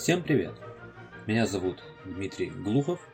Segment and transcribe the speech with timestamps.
[0.00, 0.54] Всем привет!
[1.26, 3.06] Меня зовут Дмитрий Глухов,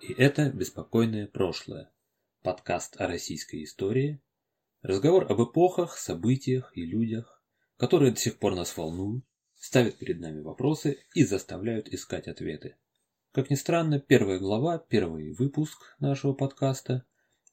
[0.00, 1.92] и это «Беспокойное прошлое»–
[2.42, 4.22] подкаст о российской истории,
[4.80, 7.44] разговор об эпохах, событиях и людях,
[7.76, 9.22] которые до сих пор нас волнуют,
[9.54, 12.76] ставят перед нами вопросы и заставляют искать ответы.
[13.32, 17.04] Как ни странно, первая глава, первый выпуск нашего подкаста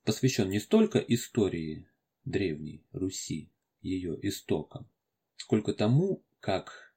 [0.05, 1.89] посвящен не столько истории
[2.23, 4.89] Древней Руси, ее истокам,
[5.35, 6.95] сколько тому, как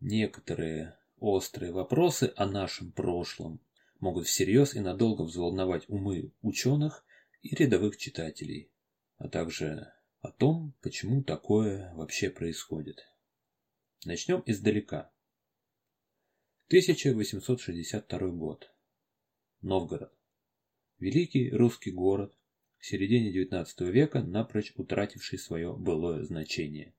[0.00, 3.60] некоторые Острые вопросы о нашем прошлом
[4.00, 7.04] могут всерьез и надолго взволновать умы ученых
[7.42, 8.70] и рядовых читателей,
[9.16, 13.06] а также о том, почему такое вообще происходит.
[14.04, 15.10] Начнем издалека.
[16.68, 18.70] 1862 год.
[19.62, 20.12] Новгород.
[20.98, 22.36] Великий русский город,
[22.78, 26.94] в середине XIX века напрочь утративший свое былое значение.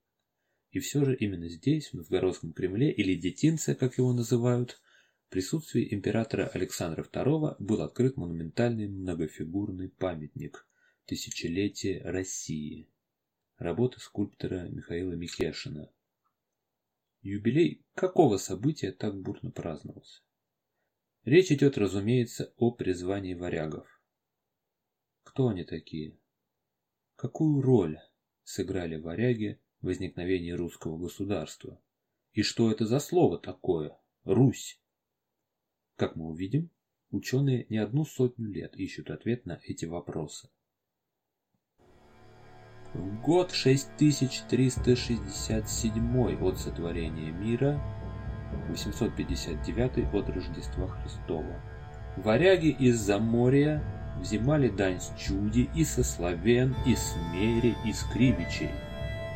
[0.72, 4.82] И все же именно здесь, в Новгородском Кремле, или Детинце, как его называют,
[5.28, 10.68] в присутствии императора Александра II был открыт монументальный многофигурный памятник
[11.06, 12.90] «Тысячелетие России»
[13.58, 15.92] работы скульптора Михаила Микешина.
[17.22, 20.22] Юбилей какого события так бурно праздновался?
[21.24, 23.88] Речь идет, разумеется, о призвании варягов.
[25.24, 26.18] Кто они такие?
[27.16, 28.00] Какую роль
[28.44, 31.82] сыграли варяги возникновении русского государства.
[32.34, 34.82] И что это за слово такое «Русь»?
[35.96, 36.70] Как мы увидим,
[37.10, 40.50] ученые не одну сотню лет ищут ответ на эти вопросы.
[42.94, 47.82] В год 6367 от сотворения мира,
[48.70, 51.62] 859 от Рождества Христова,
[52.18, 53.84] варяги из Заморья
[54.20, 58.70] взимали дань с чуди и со славян, и с мери, и с кривичей–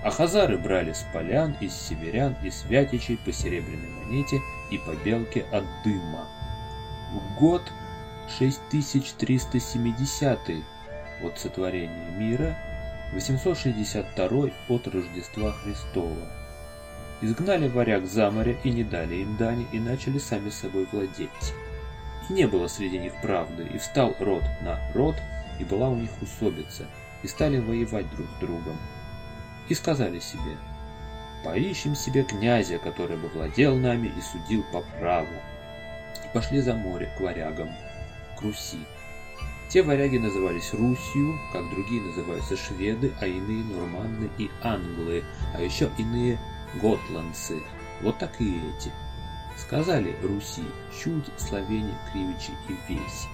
[0.04, 4.42] а хазары брали с полян, из северян и святичей по серебряной монете
[4.72, 6.28] и по белке от дыма.
[7.40, 7.62] Год
[8.40, 10.40] 6370
[11.24, 12.58] от сотворения мира,
[13.14, 16.32] 862 от Рождества Христова.
[17.22, 21.54] Изгнали варяг за море и не дали им дани, и начали сами собой владеть.
[22.30, 25.16] И не было среди них правды, и встал род на род,
[25.60, 26.88] и была у них усобица,
[27.22, 28.78] и стали воевать друг с другом
[29.72, 30.58] и сказали себе,
[31.46, 35.34] «Поищем себе князя, который бы владел нами и судил по праву».
[36.26, 37.70] И пошли за море к варягам,
[38.38, 38.86] к Руси.
[39.70, 45.24] Те варяги назывались Русью, как другие называются шведы, а иные норманны и англы,
[45.56, 46.38] а еще иные
[46.82, 47.64] готландцы.
[48.02, 48.92] Вот так и эти.
[49.58, 50.66] Сказали Руси,
[51.02, 53.28] чуть, словени, кривичи и весь.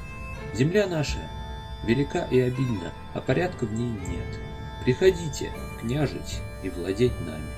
[0.53, 1.17] Земля наша
[1.83, 4.39] велика и обильна, а порядка в ней нет.
[4.87, 7.51] Приходите, княжить и владеть нами.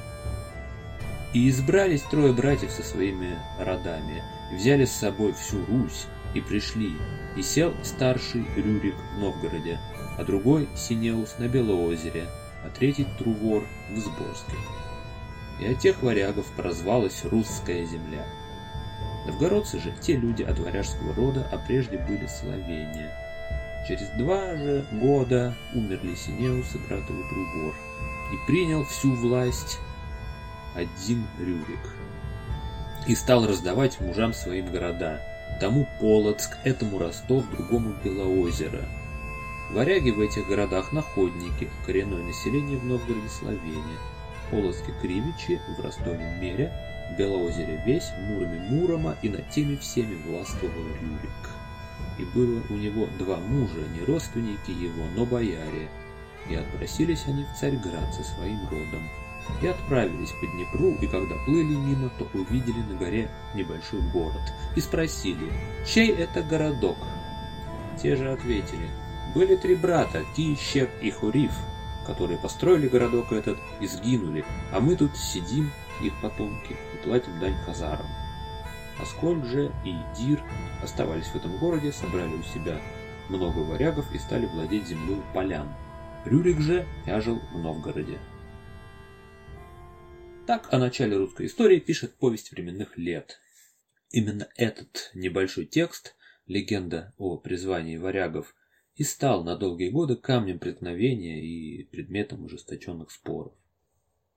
[1.31, 6.93] И избрались трое братьев со своими родами, взяли с собой всю Русь, и пришли,
[7.37, 9.79] и сел старший Рюрик в Новгороде,
[10.17, 12.25] а другой Синеус на Белоозере,
[12.65, 14.57] а третий Трувор в Сборске.
[15.61, 18.25] И от тех варягов прозвалась русская земля.
[19.27, 23.28] Новгородцы же те люди от варяжского рода, а прежде были словения.
[23.89, 27.73] Через два же года умерли Синеус и брат его Трувор,
[28.31, 29.79] и принял всю власть
[30.75, 31.95] один Рюрик.
[33.07, 35.19] И стал раздавать мужам своим города,
[35.59, 38.85] тому Полоцк, этому Ростов, другому Белоозеро.
[39.71, 43.97] Варяги в этих городах находники, коренное население в Новгороде Словения,
[44.51, 46.71] Полоцке Кривичи, в Ростове Мере,
[47.11, 51.58] в Белоозере Весь, Муроме Мурома и над теми всеми властвовал Рюрик
[52.19, 55.89] и было у него два мужа, не родственники его, но бояре.
[56.49, 59.07] И отпросились они в Царьград со своим родом.
[59.61, 64.41] И отправились по Днепру, и когда плыли мимо, то увидели на горе небольшой город.
[64.75, 65.51] И спросили,
[65.87, 66.97] чей это городок?
[68.01, 68.89] Те же ответили,
[69.33, 71.53] были три брата, Ки, Щеп и Хуриф,
[72.05, 75.71] которые построили городок этот и сгинули, а мы тут сидим,
[76.01, 78.05] их потомки, и платим дань хазарам.
[79.01, 80.41] Аскольд же и Дир
[80.83, 82.79] оставались в этом городе, собрали у себя
[83.29, 85.69] много варягов и стали владеть землей полян.
[86.25, 88.19] Рюрик же тяжил в Новгороде.
[90.45, 93.39] Так о начале русской истории пишет повесть временных лет.
[94.11, 96.15] Именно этот небольшой текст,
[96.47, 98.55] легенда о призвании варягов,
[98.95, 103.53] и стал на долгие годы камнем преткновения и предметом ужесточенных споров.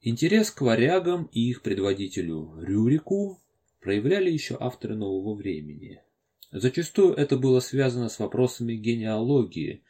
[0.03, 3.42] Интерес к варягам и их предводителю Рюрику
[3.83, 6.03] проявляли еще авторы нового времени.
[6.53, 9.85] Зачастую это было связано с вопросами генеалогии.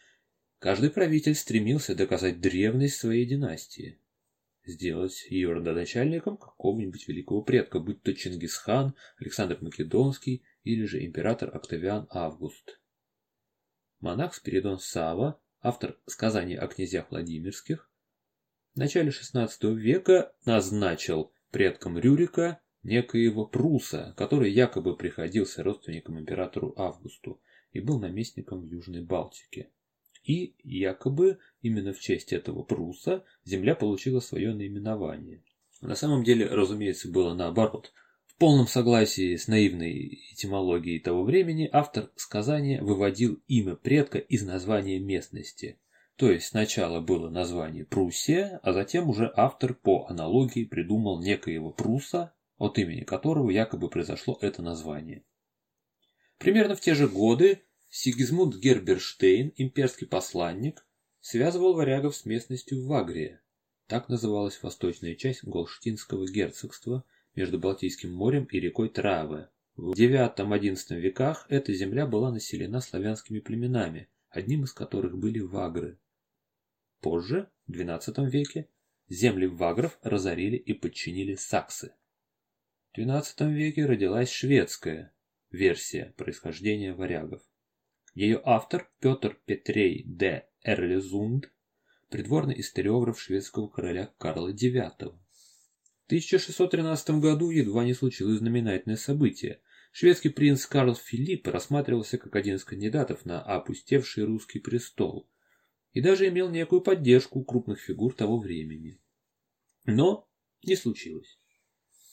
[0.58, 4.00] Каждый правитель стремился доказать древность своей династии,
[4.64, 12.06] сделать ее родоначальником какого-нибудь великого предка, будь то Чингисхан, Александр Македонский или же император Октавиан
[12.10, 12.80] Август.
[14.00, 17.90] Монах Спиридон Сава, автор сказаний о князьях Владимирских,
[18.74, 27.40] в начале XVI века назначил предком Рюрика некоего Пруса, который якобы приходился родственником императору Августу
[27.72, 29.70] и был наместником Южной Балтики.
[30.24, 35.42] И якобы именно в честь этого Пруса земля получила свое наименование.
[35.80, 37.92] На самом деле, разумеется, было наоборот.
[38.26, 44.98] В полном согласии с наивной этимологией того времени автор сказания выводил имя предка из названия
[45.00, 45.78] местности.
[46.16, 52.32] То есть сначала было название Пруссия, а затем уже автор по аналогии придумал некоего Пруса,
[52.62, 55.24] от имени которого якобы произошло это название.
[56.38, 60.86] Примерно в те же годы Сигизмунд Герберштейн, имперский посланник,
[61.20, 63.42] связывал варягов с местностью Вагрия.
[63.88, 67.04] Так называлась восточная часть Голштинского герцогства
[67.34, 69.48] между Балтийским морем и рекой Траве.
[69.74, 75.98] В IX-XI веках эта земля была населена славянскими племенами, одним из которых были вагры.
[77.00, 78.68] Позже, в XII веке,
[79.08, 81.96] земли вагров разорили и подчинили саксы.
[82.94, 85.14] В XII веке родилась шведская
[85.50, 87.40] версия происхождения варягов.
[88.14, 91.50] Ее автор Петр Петрей де Эрлезунд,
[92.10, 94.92] придворный историограф шведского короля Карла IX.
[94.98, 99.62] В 1613 году едва не случилось знаменательное событие.
[99.92, 105.30] Шведский принц Карл Филипп рассматривался как один из кандидатов на опустевший русский престол
[105.94, 109.00] и даже имел некую поддержку крупных фигур того времени.
[109.86, 110.28] Но
[110.62, 111.38] не случилось.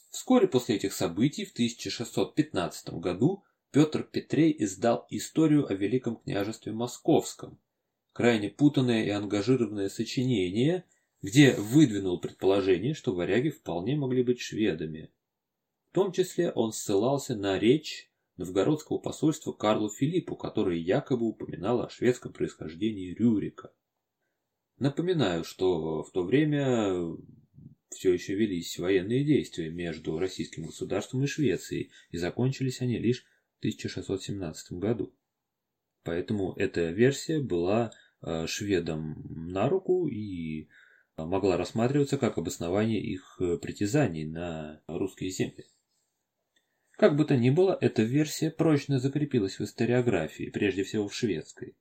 [0.09, 7.59] Вскоре после этих событий в 1615 году Петр Петрей издал историю о Великом княжестве Московском,
[8.13, 10.85] крайне путанное и ангажированное сочинение,
[11.21, 15.11] где выдвинул предположение, что варяги вполне могли быть шведами.
[15.91, 21.89] В том числе он ссылался на речь новгородского посольства Карлу Филиппу, которая якобы упоминала о
[21.89, 23.71] шведском происхождении Рюрика.
[24.79, 27.15] Напоминаю, что в то время
[27.89, 33.25] все еще велись военные действия между российским государством и Швецией, и закончились они лишь
[33.55, 35.13] в 1617 году.
[36.03, 37.91] Поэтому эта версия была
[38.21, 40.63] э, шведам на руку и
[41.17, 45.65] э, могла рассматриваться как обоснование их э, притязаний на русские земли.
[46.91, 51.75] Как бы то ни было, эта версия прочно закрепилась в историографии, прежде всего в шведской,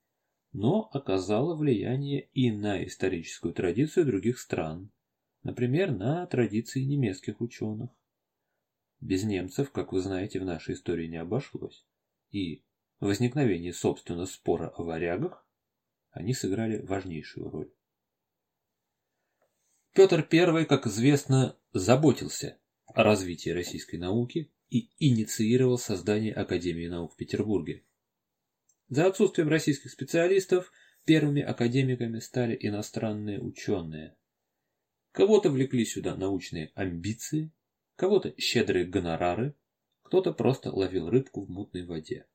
[0.53, 4.91] но оказала влияние и на историческую традицию других стран,
[5.43, 7.91] Например, на традиции немецких ученых.
[9.01, 11.87] Без немцев, как вы знаете, в нашей истории не обошлось.
[12.31, 12.65] И
[13.01, 15.47] в возникновении, собственно, спора о варягах
[16.11, 17.73] они сыграли важнейшую роль.
[19.95, 27.17] Петр I, как известно, заботился о развитии российской науки и инициировал создание Академии наук в
[27.17, 27.85] Петербурге.
[28.89, 30.73] За отсутствием российских специалистов
[31.05, 34.17] первыми академиками стали иностранные ученые.
[35.19, 37.51] Кого-то влекли сюда научные амбиции,
[37.97, 39.57] кого-то щедрые гонорары,
[40.05, 42.29] кто-то просто ловил рыбку в мутной воде.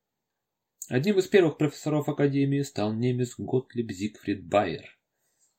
[0.89, 4.99] Одним из первых профессоров Академии стал немец Готлиб Зигфрид Байер,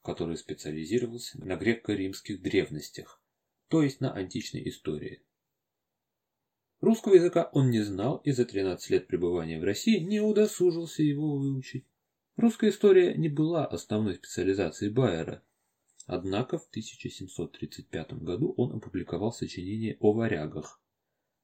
[0.03, 3.23] который специализировался на греко-римских древностях,
[3.69, 5.23] то есть на античной истории.
[6.83, 11.39] Русского языка он не знал и за 13 лет пребывания в России не удосужился его
[11.39, 11.87] выучить.
[12.37, 15.43] Русская история не была основной специализацией Байера,
[16.07, 20.81] Однако в 1735 году он опубликовал сочинение о варягах,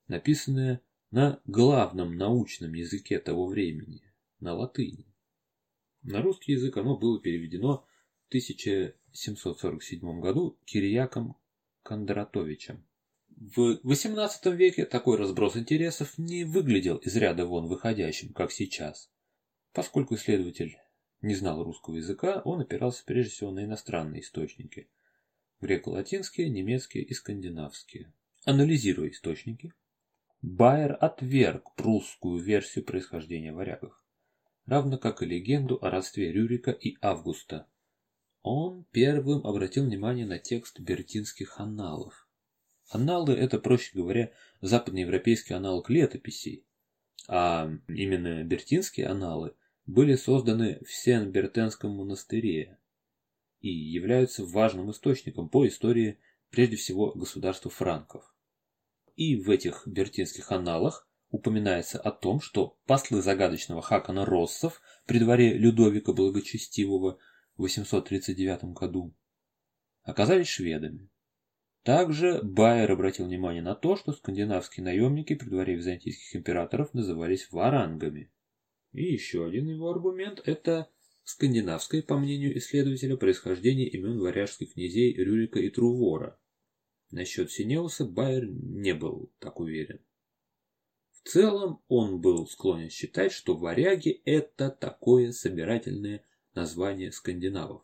[0.07, 4.03] написанное на главном научном языке того времени,
[4.39, 5.07] на латыни.
[6.03, 7.87] На русский язык оно было переведено
[8.25, 11.37] в 1747 году Кириаком
[11.83, 12.87] Кондратовичем.
[13.29, 19.11] В XVIII веке такой разброс интересов не выглядел из ряда вон выходящим, как сейчас,
[19.73, 20.77] поскольку исследователь
[21.23, 24.89] не знал русского языка, он опирался прежде всего на иностранные источники.
[25.61, 28.13] Греко-латинские, немецкие и скандинавские.
[28.45, 29.75] Анализируя источники,
[30.43, 34.03] Байер отверг прусскую версию происхождения варягов,
[34.65, 37.67] равно как и легенду о родстве Рюрика и Августа.
[38.43, 42.27] Он первым обратил внимание на текст бертинских анналов.
[42.89, 46.65] Анналы– это, проще говоря, западноевропейский аналог летописей,
[47.29, 49.55] а именно бертинские анналы
[49.91, 52.79] были созданы в Сен-Бертенском монастыре
[53.61, 56.21] и являются важным источником по истории
[56.51, 58.33] прежде всего государства франков.
[59.17, 65.59] И в этих бертинских аналах упоминается о том, что послы загадочного Хакана Россов при дворе
[65.59, 67.19] Людовика Благочестивого
[67.57, 69.13] в 839 году
[70.03, 71.09] оказались шведами.
[71.83, 78.31] Также Байер обратил внимание на то, что скандинавские наемники при дворе византийских императоров назывались варангами.
[78.93, 80.91] И еще один его аргумент– это
[81.23, 86.39] скандинавское, по мнению исследователя, происхождение имен варяжских князей Рюрика и Трувора.
[87.11, 90.01] Насчет Синеуса Байер не был так уверен.
[91.13, 97.83] В целом он был склонен считать, что варяги– это такое собирательное название скандинавов.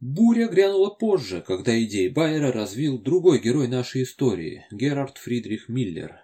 [0.00, 6.20] Буря грянула позже, когда идеи Байера развил другой герой нашей истории– Герард Фридрих Миллер.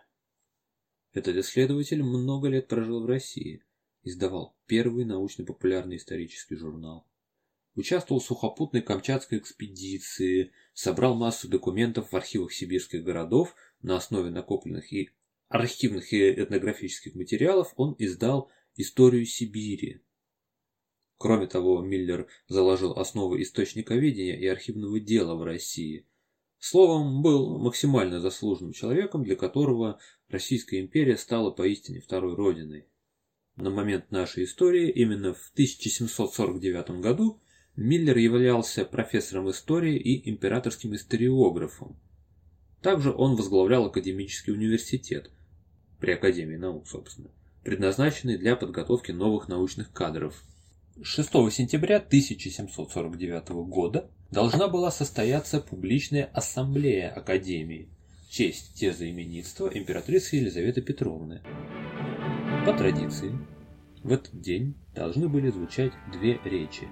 [1.13, 3.65] Этот исследователь много лет прожил в России,
[4.03, 7.07] издавал первый научно-популярный исторический журнал.
[7.75, 14.93] Участвовал в сухопутной Камчатской экспедиции, собрал массу документов в архивах сибирских городов на основе накопленных
[14.93, 15.11] и
[15.49, 20.03] архивных и этнографических материалов он издал «Историю Сибири».
[21.19, 26.07] Кроме того, Миллер заложил основы источниковедения и архивного дела в России.
[26.59, 32.87] Словом, был максимально заслуженным человеком, для которого Российская империя стала поистине второй родиной.
[33.61, 37.43] На момент нашей истории, именно в 1749 году,
[37.77, 41.99] Миллер являлся профессором истории и императорским историографом.
[42.81, 45.31] Также он возглавлял академический университет,
[45.99, 47.29] при Академии наук, собственно,
[47.63, 50.43] предназначенный для подготовки новых научных кадров.
[51.03, 57.91] 6 сентября 1749 года должна была состояться публичная ассамблея Академии
[58.27, 61.43] в честь тезоименитства императрицы Елизаветы Петровны.
[62.71, 63.37] По традиции,
[64.05, 66.87] в этот день должны были звучать две речи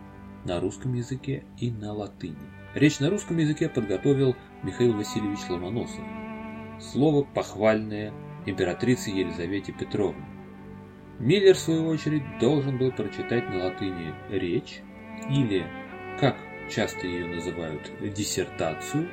[0.45, 2.35] на русском языке и на латыни.
[2.75, 6.05] Речь на русском языке подготовил Михаил Васильевич Ломоносов.
[6.81, 8.13] Слово похвальное
[8.45, 10.27] императрице Елизавете Петровне.
[11.21, 14.81] Миллер, в свою очередь, должен был прочитать на латыни речь,
[15.31, 15.65] или,
[16.19, 16.37] как
[16.69, 19.09] часто ее называют, диссертацию,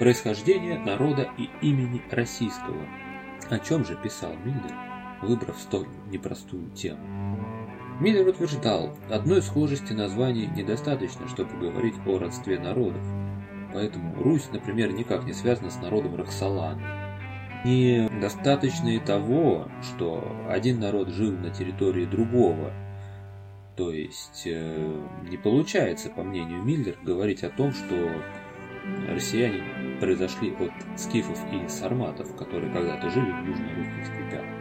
[0.00, 2.88] происхождение народа и имени российского.
[3.50, 4.91] О чем же писал Миллер,
[5.22, 7.00] выбрав столь непростую тему?
[8.00, 13.06] Миллер утверждал, одной схожести названий недостаточно, чтобы говорить о родстве народов.
[13.72, 17.02] Поэтому Русь, например, никак не связана с народом Роксолана
[17.64, 22.72] недостаточно и того, что один народ жил на территории другого.
[23.76, 28.10] То есть э, не получается, по мнению Миллер, говорить о том, что
[29.08, 29.62] россияне
[30.00, 34.51] произошли от скифов и сарматов, которые когда-то жили в южно-русских степях.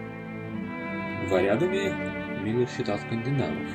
[1.32, 3.70] Варягами Миллер считал скандинавов.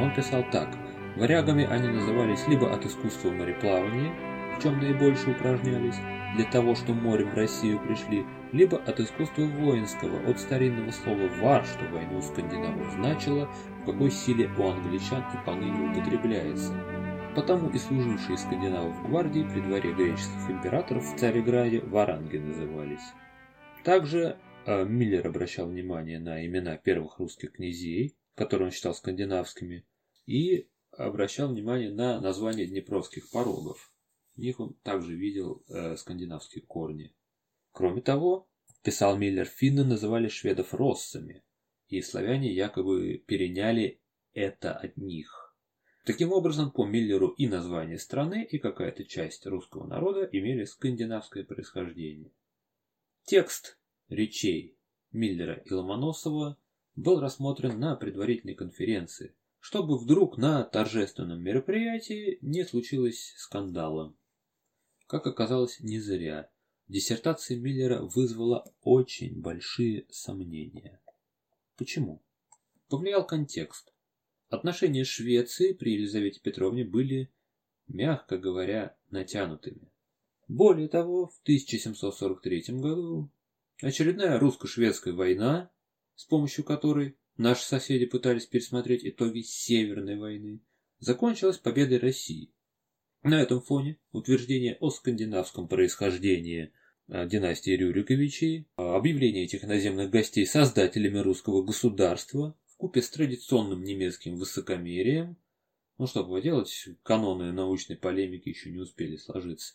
[0.00, 0.68] Он писал так.
[1.16, 4.12] Варягами они назывались либо от искусства мореплавания,
[4.56, 5.94] в чем наибольше упражнялись,
[6.34, 11.64] для того, что морем в Россию пришли, либо от искусства воинского, от старинного слова «вар»,
[11.64, 13.48] что войну скандинавов значило,
[13.82, 16.74] в какой силе у англичан и поныне употребляется.
[17.36, 23.12] Потому и служившие скандинавов гвардии при дворе греческих императоров в Цареграде варанги назывались.
[23.84, 29.86] Также э, Миллер обращал внимание на имена первых русских князей, которые он считал скандинавскими,
[30.26, 33.92] и обращал внимание на название днепровских порогов.
[34.34, 37.14] В них он также видел э, скандинавские корни.
[37.72, 38.48] Кроме того,
[38.82, 41.42] писал Миллер, финны называли шведов россами,
[41.88, 44.00] и славяне якобы переняли
[44.32, 45.46] это от них.
[46.04, 52.32] Таким образом, по Миллеру и название страны, и какая-то часть русского народа имели скандинавское происхождение.
[53.24, 53.78] Текст
[54.08, 54.76] речей
[55.12, 56.58] Миллера и Ломоносова
[56.94, 64.14] был рассмотрен на предварительной конференции, чтобы вдруг на торжественном мероприятии не случилось скандала.
[65.06, 66.50] Как оказалось, не зря.
[66.88, 71.00] Диссертация Миллера вызвала очень большие сомнения.
[71.76, 72.22] Почему?
[72.88, 73.92] Повлиял контекст.
[74.48, 77.32] Отношения Швеции при Елизавете Петровне были,
[77.88, 79.90] мягко говоря, натянутыми.
[80.46, 83.30] Более того, в 1743 году
[83.80, 85.70] очередная русско-шведская война,
[86.14, 90.60] с помощью которой наши соседи пытались пересмотреть итоги Северной войны,
[90.98, 92.52] закончилась победой России.
[93.22, 96.72] На этом фоне утверждение о скандинавском происхождении
[97.08, 104.36] э, династии Рюриковичей, объявление этих иноземных гостей создателями русского государства, в купе с традиционным немецким
[104.36, 105.36] высокомерием,
[105.98, 109.74] ну что поделать, каноны научной полемики еще не успели сложиться.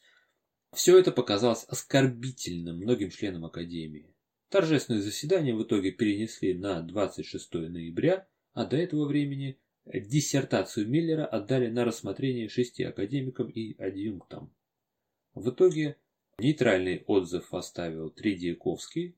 [0.73, 4.15] Все это показалось оскорбительным многим членам Академии.
[4.49, 11.67] Торжественное заседание в итоге перенесли на 26 ноября, а до этого времени диссертацию Миллера отдали
[11.67, 14.53] на рассмотрение шести академикам и адъюнктам.
[15.33, 15.97] В итоге
[16.37, 19.17] нейтральный отзыв оставил Тредьяковский,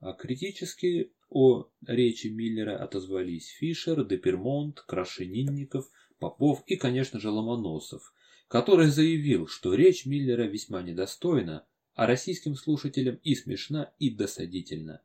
[0.00, 8.12] а критически о речи Миллера отозвались Фишер, Депермонт, Крашенинников, Попов и, конечно же, Ломоносов,
[8.52, 15.00] который заявил, что речь Миллера весьма недостойна, а российским слушателям и смешна, и досадительна.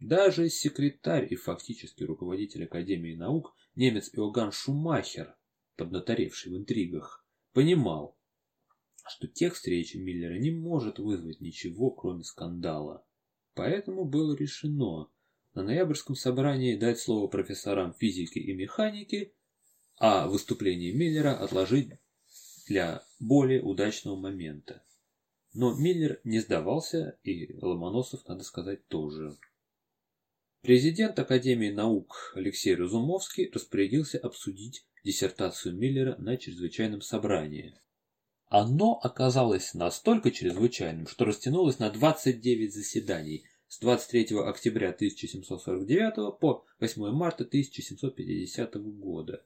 [0.00, 5.36] Даже секретарь и фактически руководитель Академии наук, немец Иоганн Шумахер,
[5.76, 8.18] поднаторевший в интригах, понимал,
[9.06, 13.06] что текст речи Миллера не может вызвать ничего, кроме скандала.
[13.54, 15.08] Поэтому было решено
[15.54, 19.32] на ноябрьском собрании дать слово профессорам физики и механики,
[19.96, 21.90] а выступление Миллера отложить
[22.70, 24.84] для более удачного момента.
[25.52, 29.36] Но Миллер не сдавался, и Ломоносов, надо сказать, тоже.
[30.62, 37.74] Президент Академии наук Алексей Разумовский распорядился обсудить диссертацию Миллера на чрезвычайном собрании.
[38.46, 47.10] Оно оказалось настолько чрезвычайным, что растянулось на 29 заседаний с 23 октября 1749 по 8
[47.10, 49.44] марта 1750 года.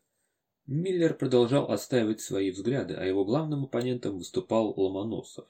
[0.67, 5.47] Миллер продолжал отстаивать свои взгляды, а его главным оппонентом выступал Ломоносов.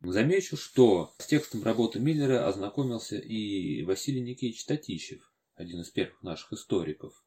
[0.00, 6.54] Замечу, что с текстом работы Миллера ознакомился и Василий Никитич Татищев, один из первых наших
[6.54, 7.22] историков.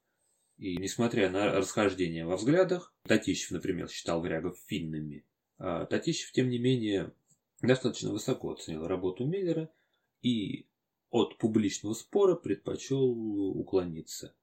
[0.57, 5.23] И несмотря на расхождение во взглядах, Татищев, например, считал варягов финнами,
[5.59, 7.13] а Татищев, тем не менее,
[7.61, 9.69] достаточно высоко оценил работу Миллера
[10.23, 10.67] и
[11.11, 14.35] от публичного спора предпочел уклониться.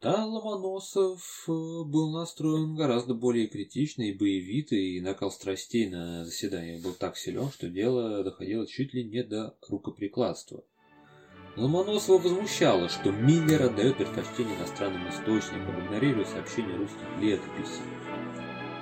[0.00, 6.84] Да, Ломоносов э, был настроен гораздо более критично и боевито, и накал страстей на заседаниях
[6.84, 10.62] был так силен, что дело доходило чуть ли не до рукоприкладства.
[11.56, 17.82] Ломоносова возмущало, что Миллер отдает предпочтение иностранным источникам, игнорируя сообщения русских летописей.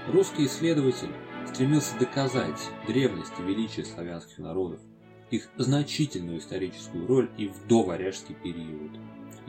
[0.08, 1.14] Русский исследователь
[1.48, 4.82] стремился доказать древность и величие славянских народов,
[5.30, 8.92] их значительную историческую роль и в доваряжский период.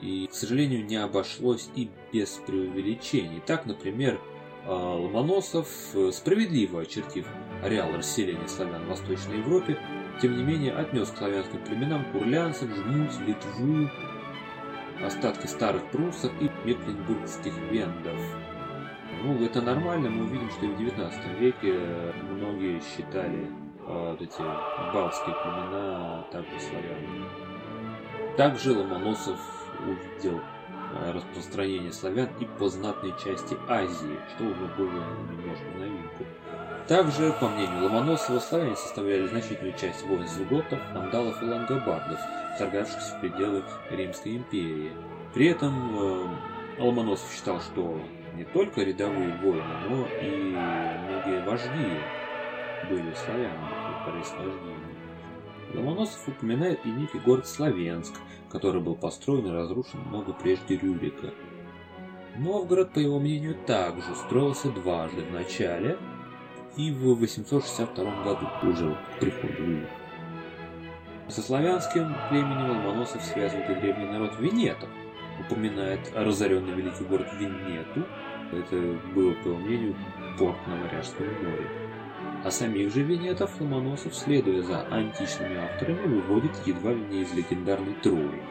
[0.02, 3.42] И, к сожалению, не обошлось и без преувеличений.
[3.46, 4.20] Так, например,
[4.66, 7.26] а, Ломоносов, э, справедливо очертив
[7.64, 9.80] ареал расселения славян в Восточной Европе,
[10.22, 13.90] тем не менее отнес к славянским племенам курлянцев, жмуть, Литву,
[15.04, 18.20] остатки старых пруссов и мекленбургских вендов.
[19.24, 21.74] Ну, это нормально, мы увидим, что и в 19 веке
[22.30, 23.48] многие считали
[23.88, 24.42] э, вот эти
[24.94, 27.26] балтские племена также славянами.
[28.36, 30.40] Также Ломоносов увидел
[30.94, 36.26] э, распространение славян и по знатной части Азии, что уже было немножко новинку.
[36.88, 42.20] Также, по мнению Ломоносова, славяне составляли значительную часть войск зуготов, андалов и лангобардов,
[42.56, 44.92] вторгавшихся в пределы Римской империи.
[45.34, 46.28] При этом э,
[46.80, 48.00] Ломоносов считал, что
[48.36, 52.00] не только рядовые воины, но и многие вожди
[52.90, 54.98] были славянами по происхождению.
[55.74, 58.14] Ломоносов упоминает и некий город Славянск,
[58.50, 61.34] который был построен и разрушен много прежде Рюрика.
[62.38, 65.98] Новгород, по его мнению, также строился дважды в начале
[66.76, 69.92] и в 862 году, уже к приходу Рюрика.
[71.28, 74.90] Со славянским племенем Ломоносов связывает и древний народ Венетов,
[75.42, 78.06] упоминает разоренный великий город Венету,
[78.52, 79.96] это был, по его мнению,
[80.38, 81.87] порт на Варяжском море.
[82.44, 87.96] А самих же венетов Ломоносов, следуя за античными авторами, выводит едва ли не из легендарной
[88.04, 88.42] Трои.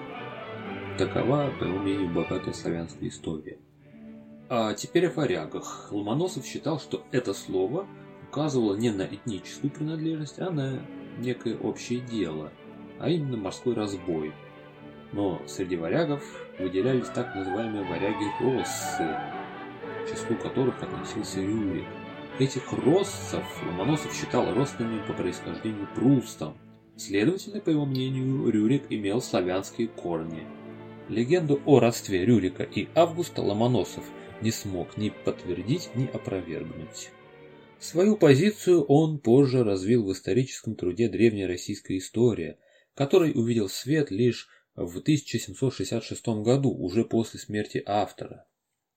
[0.99, 3.59] Такова, по его мнению, богатая славянская история.
[4.49, 5.88] А теперь о варягах.
[5.90, 7.87] Ломоносов считал, что это слово
[8.29, 10.83] указывало не на этническую принадлежность, а на
[11.18, 12.53] некое общее дело,
[12.99, 14.33] а именно морской разбой.
[15.12, 16.22] Но среди варягов
[16.59, 19.16] выделялись так называемые варяги-россы,
[20.05, 21.87] к числу которых относился Рюрик.
[22.38, 26.59] Этих россов Ломоносов считал родственными по происхождению прустам.
[26.94, 30.42] Следовательно, по его мнению, Рюрик имел славянские корни.
[31.09, 34.05] Легенду о родстве Рюрика и Августа Ломоносов
[34.42, 37.09] не смог ни подтвердить, ни опровергнуть.
[37.79, 42.59] Свою позицию он позже развил в историческом труде «Древняя российская история»,
[42.94, 48.46] который увидел свет лишь в 1766 году, уже после смерти автора.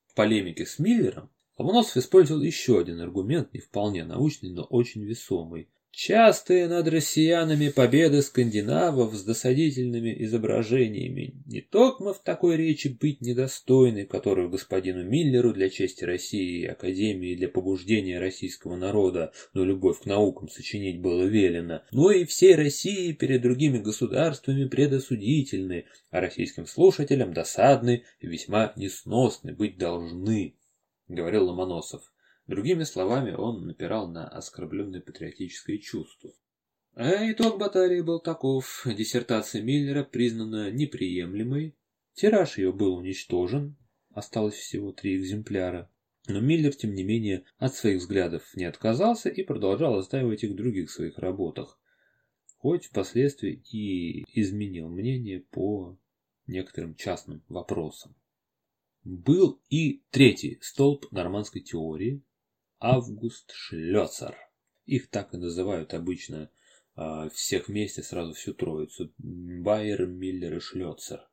[0.07, 5.67] В полемике с Миллером Ломоносов использовал еще один аргумент, не вполне научный, но очень весомый.
[5.91, 14.05] Частые над россиянами победы скандинавов с досадительными изображениями не только в такой речи быть недостойны,
[14.05, 20.05] которую господину Миллеру для чести России и Академии для побуждения российского народа, но любовь к
[20.05, 27.33] наукам сочинить было велено, но и всей России перед другими государствами предосудительны, а российским слушателям
[27.33, 30.55] досадны и весьма несносны быть должны,
[31.09, 32.13] говорил Ломоносов.
[32.47, 36.31] Другими словами, он напирал на оскорбленное патриотическое чувство.
[36.95, 38.85] А итог баталии был таков.
[38.85, 41.75] Диссертация Миллера признана неприемлемой.
[42.13, 43.77] Тираж ее был уничтожен.
[44.11, 45.89] Осталось всего три экземпляра.
[46.27, 50.55] Но Миллер, тем не менее, от своих взглядов не отказался и продолжал отстаивать их в
[50.55, 51.79] других своих работах.
[52.57, 55.97] Хоть впоследствии и изменил мнение по
[56.45, 58.15] некоторым частным вопросам.
[59.11, 62.21] Был и третий столб нормандской теории,
[62.79, 64.37] Август Шлёцер.
[64.85, 66.51] Их так и называют обычно
[66.95, 69.11] э, всех вместе сразу всю троицу.
[69.17, 71.27] Байер, Миллер и Шлёцер.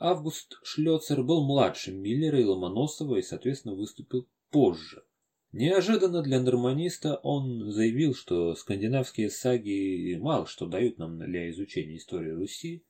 [0.00, 5.04] Август Шлёцер был младшим Миллера и Ломоносова и, соответственно, выступил позже.
[5.52, 12.32] Неожиданно для норманиста он заявил, что скандинавские саги мало что дают нам для изучения истории
[12.32, 12.84] Руси.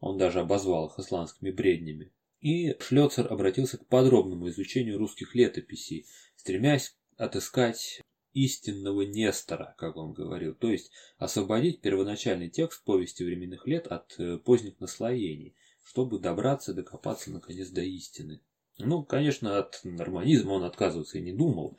[0.00, 2.10] Он даже обозвал их исландскими бреднями.
[2.44, 6.04] И Шлёцер обратился к подробному изучению русских летописей,
[6.36, 8.02] стремясь отыскать
[8.34, 14.36] истинного Нестора, как он говорил, то есть освободить первоначальный текст повести временных лет от э,
[14.36, 18.42] поздних наслоений, чтобы добраться, докопаться наконец до истины.
[18.76, 21.78] Ну, конечно, от норманизма он отказываться и не думал.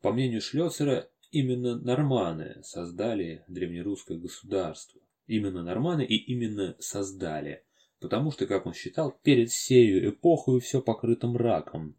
[0.00, 5.00] По мнению Шлёцера, именно норманы создали древнерусское государство.
[5.28, 7.64] Именно норманы и именно создали.
[8.02, 11.96] Потому что, как он считал, перед сею эпохою все покрыто мраком,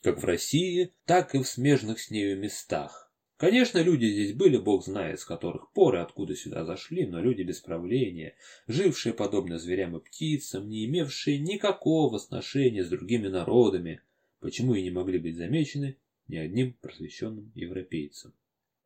[0.00, 3.12] как в России, так и в смежных с нею местах.
[3.36, 7.42] Конечно, люди здесь были, бог знает, с которых пор и откуда сюда зашли, но люди
[7.42, 8.36] без правления,
[8.68, 14.02] жившие подобно зверям и птицам, не имевшие никакого сношения с другими народами,
[14.38, 15.96] почему и не могли быть замечены
[16.28, 18.34] ни одним просвещенным европейцем.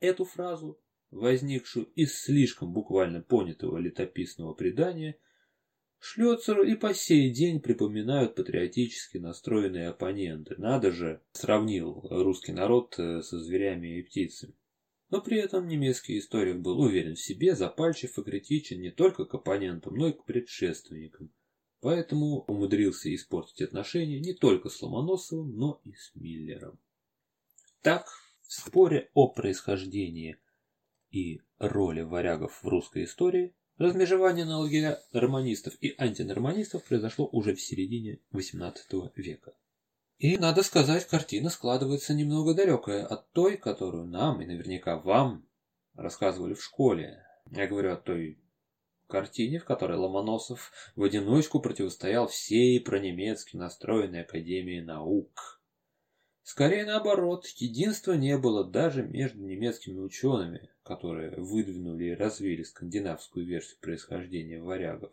[0.00, 5.18] Эту фразу, возникшую из слишком буквально понятого летописного предания,
[6.06, 10.54] Шлёцеру и по сей день припоминают патриотически настроенные оппоненты.
[10.58, 14.52] Надо же, сравнил русский народ э, со зверями и птицами.
[15.08, 19.32] Но при этом немецкий историк был уверен в себе, запальчив и критичен не только к
[19.32, 21.32] оппонентам, но и к предшественникам.
[21.80, 26.78] Поэтому умудрился испортить отношения не только с Ломоносовым, но и с Миллером.
[27.80, 28.08] Так,
[28.42, 30.36] в споре о происхождении
[31.10, 37.60] и роли варягов в русской истории Размежевание на лагеря норманистов и антинорманистов произошло уже в
[37.60, 39.52] середине XVIII века.
[40.18, 45.44] И, надо сказать, картина складывается немного далекая от той, которую нам и наверняка вам
[45.96, 47.26] рассказывали в школе.
[47.50, 48.38] Я говорю о той
[49.08, 55.60] картине, в которой Ломоносов в одиночку противостоял всей пронемецки настроенной Академии наук.
[56.44, 63.78] Скорее наоборот, единства не было даже между немецкими учеными, которые выдвинули и развили скандинавскую версию
[63.80, 65.10] происхождения варягов.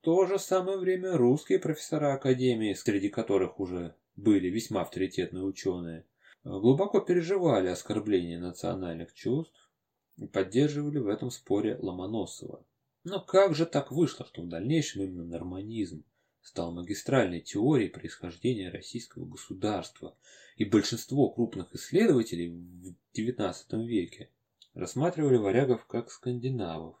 [0.00, 6.04] В то же самое время русские профессора Академии, среди которых уже были весьма авторитетные ученые,
[6.44, 9.70] глубоко переживали оскорбление национальных чувств
[10.18, 12.62] и поддерживали в этом споре Ломоносова.
[13.02, 16.04] Но как же так вышло, что в дальнейшем именно норманизм
[16.46, 20.16] стал магистральной теорией происхождения российского государства,
[20.54, 24.30] и большинство крупных исследователей в XIX веке
[24.72, 26.96] рассматривали варягов как скандинавов.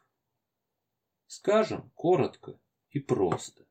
[1.28, 2.58] Скажем коротко
[2.90, 3.64] и просто.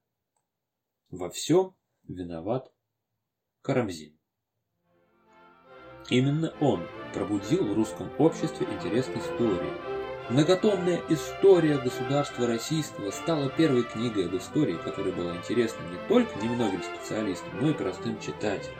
[1.10, 1.76] Во всем
[2.08, 2.72] виноват
[3.62, 4.18] Карамзин.
[6.10, 9.94] Именно он пробудил в русском обществе интерес к истории,
[10.30, 16.82] Многотомная история государства российского стала первой книгой об истории, которая была интересна не только немногим
[16.82, 18.76] специалистам, но и простым читателям.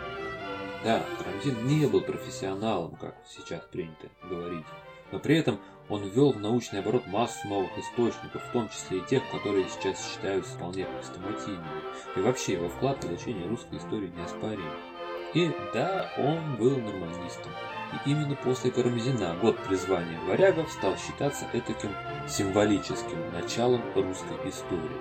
[0.84, 4.66] Да, Карамзин не был профессионалом, как сейчас принято говорить,
[5.12, 9.06] но при этом он ввел в научный оборот массу новых источников, в том числе и
[9.06, 11.82] тех, которые сейчас считаются вполне хрестоматийными.
[12.16, 14.95] И вообще его вклад в изучение русской истории неоспорим.
[15.36, 17.52] И да, он был норманистом.
[17.92, 21.92] И именно после Карамзина год призвания варягов стал считаться этаким
[22.26, 24.96] символическим началом русской истории.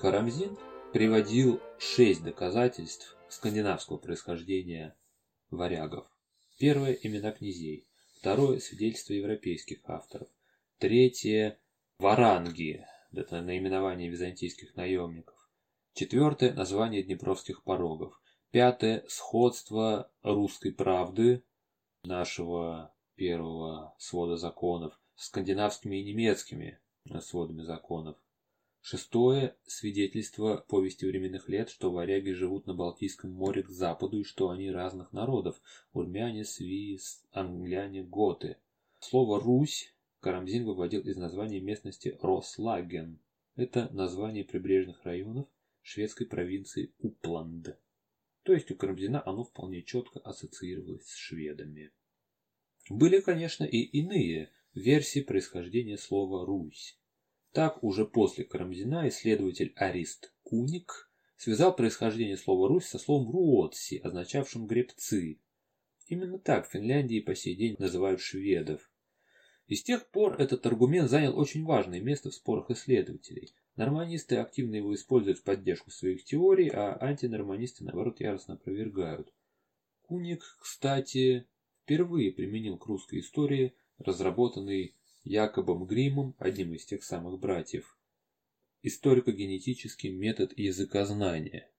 [0.00, 0.56] Карамзин
[0.92, 4.96] приводил шесть доказательств скандинавского происхождения
[5.50, 6.06] варягов.
[6.56, 7.88] Первое– имена князей.
[8.20, 10.28] Второе– свидетельства европейских авторов.
[10.78, 11.58] Третье–
[11.98, 15.34] варанги, это наименование византийских наемников.
[15.94, 18.14] Четвертое– название днепровских порогов.
[18.50, 21.44] Пятое– сходство русской правды,
[22.02, 26.78] нашего первого свода законов, скандинавскими и немецкими
[27.20, 28.16] сводами законов.
[28.80, 34.48] Шестое– свидетельство повести временных лет, что варяги живут на Балтийском море к западу и что
[34.48, 35.60] они разных народов–
[35.92, 36.98] урмяне, свии,
[37.32, 38.56] англяне, готы.
[38.98, 43.18] Слово «Русь» Карамзин выводил из названия местности Рослаген.
[43.56, 45.46] Это название прибрежных районов
[45.82, 47.76] шведской провинции Упланд.
[48.42, 51.92] То есть у Карамзина оно вполне четко ассоциировалось с шведами.
[52.88, 56.98] Были, конечно, и иные версии происхождения слова «Русь».
[57.52, 64.66] Так, уже после Карамзина исследователь Арист Куник связал происхождение слова «Русь» со словом «руотси», означавшим
[64.66, 65.40] «гребцы».
[66.06, 68.90] Именно так в Финляндии по сей день называют шведов.
[69.66, 73.54] И с тех пор этот аргумент занял очень важное место в спорах исследователей.
[73.78, 79.32] Норманисты активно его используют в поддержку своих теорий, а антинорманисты, наоборот, яростно опровергают.
[80.02, 81.46] Куник, кстати,
[81.84, 87.96] впервые применил к русской истории разработанный Якобом Гримом, одним из тех самых братьев,
[88.82, 91.70] историко-генетический метод языкознания.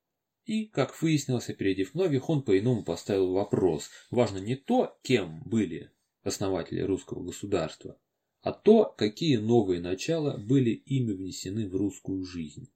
[0.46, 3.90] И, как выяснилось, опередив многих, он по-иному поставил вопрос.
[4.10, 5.92] Важно не то, кем были
[6.24, 8.00] основатели русского государства,
[8.42, 12.70] а то, какие новые начала были ими внесены в русскую жизнь.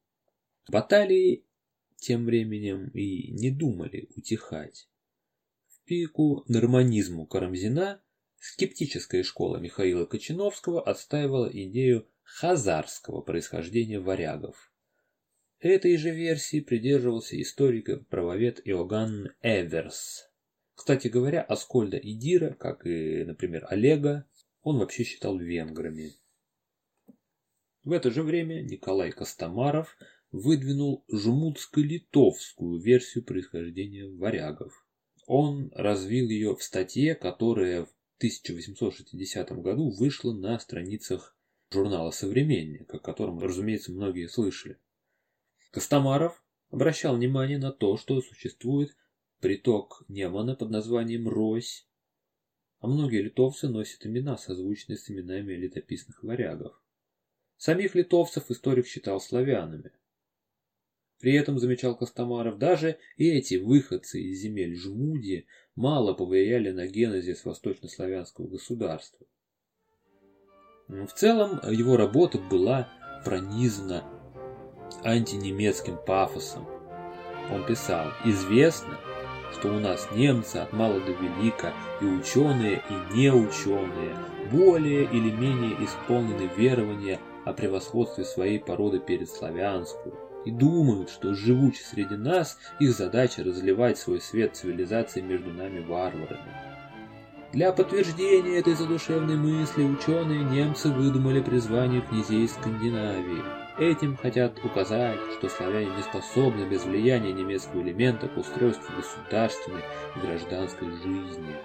[0.67, 1.45] Баталии
[1.97, 4.89] тем временем и не думали утихать.
[5.67, 8.01] В пику норманизму Карамзина
[8.45, 14.73] Скептическая школа Михаила Кочиновского отстаивала идею хазарского происхождения варягов.
[15.61, 20.29] Этой же версии придерживался историк-правовед Иоганн Эверс.
[20.75, 24.27] Кстати говоря, Аскольда и Дира, как и, например, Олега,
[24.63, 26.15] он вообще считал венграми.
[27.83, 29.97] В это же время Николай Костомаров
[30.31, 34.87] выдвинул жмутско-литовскую версию происхождения варягов.
[35.27, 41.37] Он развил ее в статье, которая в 1860 году вышла на страницах
[41.71, 44.77] журнала «Современник», о котором, разумеется, многие слышали.
[45.71, 48.95] Костомаров обращал внимание на то, что существует
[49.39, 51.87] приток Немана под названием Рось,
[52.83, 56.77] а многие литовцы носят имена, созвучные с именами летописных варягов.
[57.55, 59.93] Самих литовцев историк считал славянами.
[61.21, 68.47] При этом, замечал Костомаров, даже эти выходцы из земель Жмуди мало повлияли на генезис восточнославянского
[68.47, 69.25] государства.
[70.89, 72.91] В целом, его работа была
[73.23, 74.03] пронизана
[75.05, 76.67] антинемецким пафосом.
[77.49, 78.99] Он писал, известно,
[79.53, 84.15] что у нас немцы от мала до велика, и ученые, и неученые,
[84.51, 91.81] более или менее исполнены верования о превосходстве своей породы перед славянскую, и думают, что живучи
[91.81, 96.73] среди нас, их задача разливать свой свет цивилизации между нами варварами.
[97.53, 103.62] Для подтверждения этой задушевной мысли ученые немцы выдумали призвание князей Скандинавии.
[103.79, 109.81] Этим хотят указать, что славяне не способны без влияния немецкого элемента к устройству государственной
[110.15, 111.55] и гражданской жизни.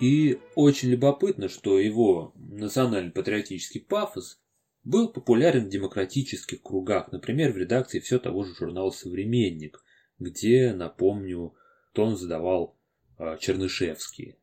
[0.00, 4.40] И очень любопытно, что его национально-патриотический пафос
[4.82, 9.84] был популярен в демократических кругах, например, в редакции все того же журнала «Современник»,
[10.18, 11.54] где, напомню,
[11.92, 12.78] тон задавал
[13.18, 14.36] э, Чернышевский,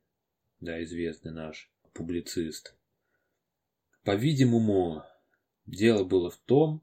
[0.59, 2.75] да, известный наш публицист.
[4.03, 5.03] По-видимому,
[5.67, 6.81] дело было в том,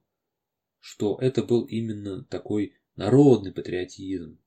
[0.79, 4.39] что это был именно такой народный патриотизм.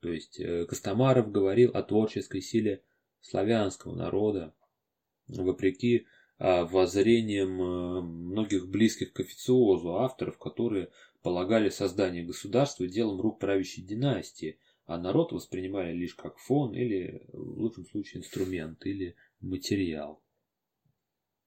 [0.00, 2.82] То есть э, Костомаров говорил о творческой силе
[3.20, 4.54] славянского народа,
[5.26, 6.06] вопреки
[6.38, 10.90] а, воззрением э, многих близких к официозу авторов, которые
[11.22, 17.60] полагали создание государства делом рук правящей династии, а народ воспринимали лишь как фон или, в
[17.60, 20.22] лучшем случае, инструмент или материал.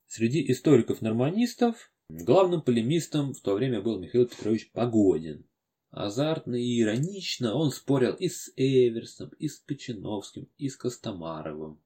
[0.07, 5.45] Среди историков-норманистов главным полемистом в то время был Михаил Петрович Погодин.
[5.89, 11.79] Азартно и иронично он спорил и с Эверсом, и с Кочиновским, и с Костомаровым.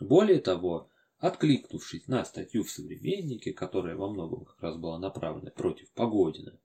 [0.00, 5.90] Более того, Откликнувшись на статью в «Современнике», которая во многом как раз была направлена против
[5.90, 6.60] Погодина,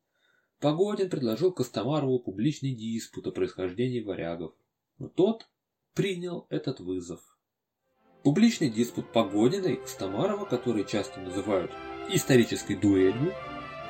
[0.60, 4.54] Погодин предложил Костомарову публичный диспут о происхождении варягов,
[5.00, 5.48] но тот
[5.96, 7.20] принял этот вызов.
[8.22, 11.72] Публичный диспут Погодина и Костомарова, который часто называют
[12.10, 13.34] исторической дуэлью,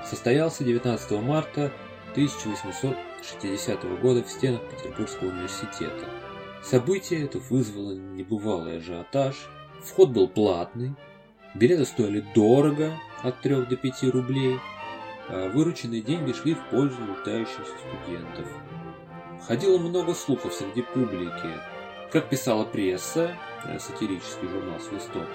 [0.06, 1.72] состоялся 19 марта
[2.12, 6.10] 1860 года в стенах Петербургского университета.
[6.64, 9.36] Событие это вызвало небывалый ажиотаж
[9.84, 10.96] Вход был платный,
[11.56, 14.58] билеты стоили дорого, от 3 до 5 рублей,
[15.28, 18.48] а вырученные деньги шли в пользу нуждающихся студентов.
[19.46, 21.50] Ходило много слухов среди публики.
[22.12, 25.28] Как писала пресса, э, сатирический журнал «Свисток»,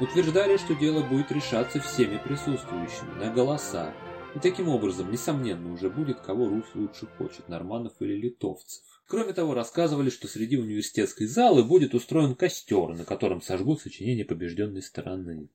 [0.00, 3.94] утверждали, что дело будет решаться всеми присутствующими, на голоса,
[4.34, 8.82] и таким образом, несомненно, уже будет, кого Русь лучше хочет, норманов или литовцев.
[9.06, 14.82] Кроме того, рассказывали, что среди университетской залы будет устроен костер, на котором сожгут сочинение побежденной
[14.82, 15.48] стороны.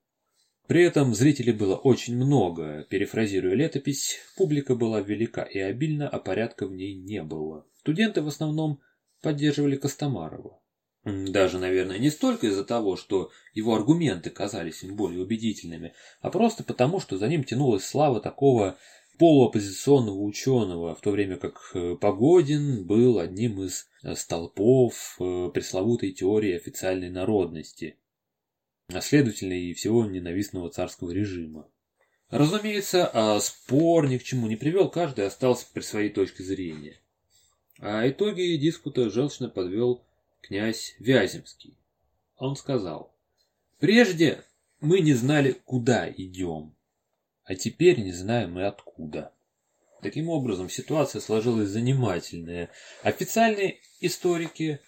[0.67, 2.87] При этом зрителей было очень много.
[2.89, 7.67] Перефразируя летопись, публика была велика и обильна, а порядка в ней не было.
[7.75, 8.79] Студенты в основном
[9.21, 10.60] поддерживали Костомарова.
[11.03, 16.63] Даже, наверное, не столько из-за того, что его аргументы казались им более убедительными, а просто
[16.63, 18.77] потому, что за ним тянулась слава такого
[19.17, 26.11] полуоппозиционного ученого, в то время как э, Погодин был одним из э, столпов э, пресловутой
[26.11, 27.97] теории официальной народности,
[28.87, 31.67] а следовательно и всего ненавистного царского режима.
[32.29, 36.99] Разумеется, а спор ни к чему не привел, каждый остался при своей точке зрения.
[37.79, 40.03] А итоги диспута желчно подвел
[40.41, 41.77] князь Вяземский.
[42.37, 43.13] Он сказал,
[43.79, 44.43] «Прежде
[44.79, 46.75] мы не знали, куда идем,
[47.43, 49.33] а теперь не знаем и откуда».
[50.01, 52.69] Таким образом, ситуация сложилась занимательная.
[53.03, 54.79] Официальные историки,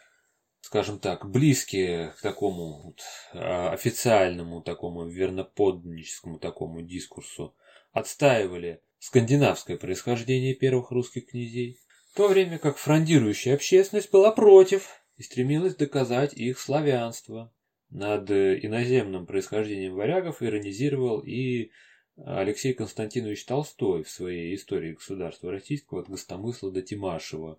[0.62, 3.02] скажем так, близкие к такому вот,
[3.34, 7.56] а, официальному, такому верноподданническому такому дискурсу,
[7.92, 11.80] отстаивали скандинавское происхождение первых русских князей,
[12.12, 17.54] в то время как фрондирующая общественность была против и стремилась доказать их славянство.
[17.90, 21.72] Над иноземным происхождением варягов иронизировал и
[22.18, 27.58] Алексей Константинович Толстой в своей истории государства российского от Гостомысла до Тимашева.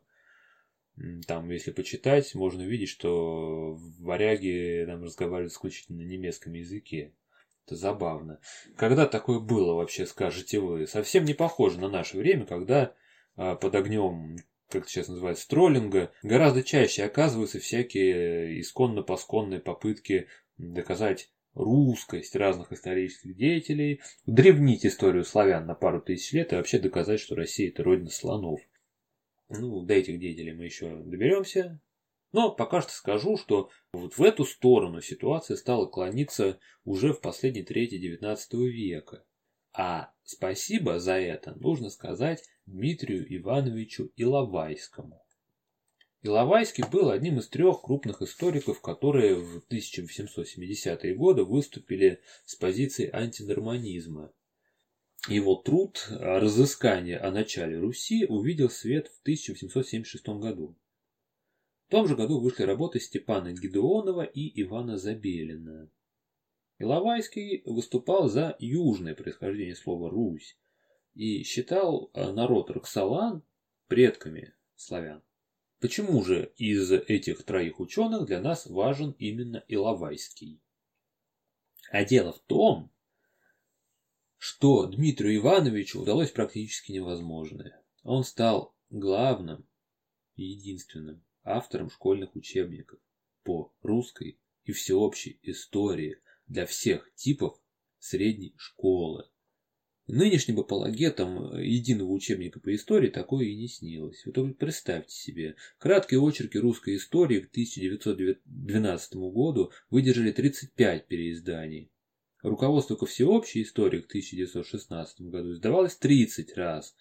[1.26, 7.14] Там, если почитать, можно увидеть, что варяги там разговаривают исключительно на немецком языке.
[7.64, 8.40] Это забавно.
[8.76, 10.86] Когда такое было вообще, скажете вы?
[10.86, 12.94] Совсем не похоже на наше время, когда
[13.36, 14.36] а, под огнем
[14.80, 24.00] как сейчас называется, троллинга, гораздо чаще оказываются всякие исконно-посконные попытки доказать русскость разных исторических деятелей,
[24.26, 28.60] древнить историю славян на пару тысяч лет и вообще доказать, что Россия это родина слонов.
[29.48, 31.80] Ну, до этих деятелей мы еще доберемся.
[32.32, 37.62] Но пока что скажу, что вот в эту сторону ситуация стала клониться уже в последней
[37.62, 39.24] трети XIX века.
[39.72, 45.22] А спасибо за это нужно сказать Дмитрию Ивановичу Иловайскому.
[46.22, 54.32] Иловайский был одним из трех крупных историков, которые в 1870-е годы выступили с позиции антинорманизма.
[55.28, 60.74] Его труд «Разыскание о начале Руси» увидел свет в 1876 году.
[61.86, 65.90] В том же году вышли работы Степана Гидеонова и Ивана Забелина.
[66.78, 70.58] Иловайский выступал за южное происхождение слова «Русь»
[71.14, 73.42] и считал э, народ Роксолан
[73.86, 75.22] предками славян.
[75.80, 80.60] Почему же из этих троих ученых для нас важен именно Иловайский?
[81.90, 82.90] А дело в том,
[84.38, 87.82] что Дмитрию Ивановичу удалось практически невозможное.
[88.02, 89.66] Он стал главным
[90.36, 93.00] и единственным автором школьных учебников
[93.42, 97.60] по русской и всеобщей истории для всех типов
[97.98, 99.28] средней школы.
[100.06, 104.26] Нынешним апологетам единого учебника по истории такое и не снилось.
[104.26, 111.90] Вы только представьте себе, краткие очерки русской истории к 1912 году выдержали 35 переизданий.
[112.42, 116.94] Руководство ко всеобщей истории к 1916 году издавалось 30 раз,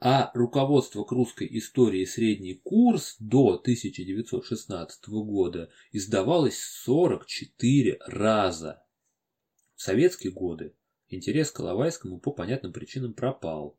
[0.00, 8.82] а руководство к русской истории средний курс до 1916 года издавалось 44 раза.
[9.76, 10.74] В советские годы
[11.10, 13.78] интерес к Иловайскому по понятным причинам пропал.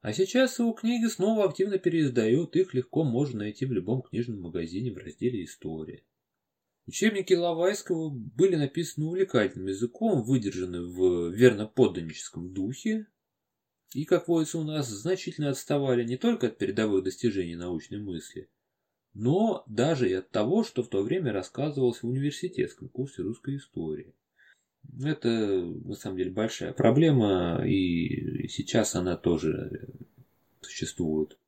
[0.00, 4.92] А сейчас его книги снова активно переиздают, их легко можно найти в любом книжном магазине
[4.92, 6.04] в разделе «История».
[6.86, 13.08] Учебники Лавайского были написаны увлекательным языком, выдержаны в верно-подданническом духе,
[13.92, 18.48] и, как водится у нас, значительно отставали не только от передовых достижений научной мысли,
[19.12, 24.14] но даже и от того, что в то время рассказывалось в университетском курсе русской истории.
[25.02, 29.88] Это, на самом деле, большая проблема, и сейчас она тоже
[30.60, 31.38] существует.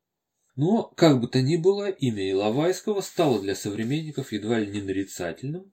[0.57, 5.73] Но, как бы то ни было, имя Иловайского стало для современников едва ли не нарицательным.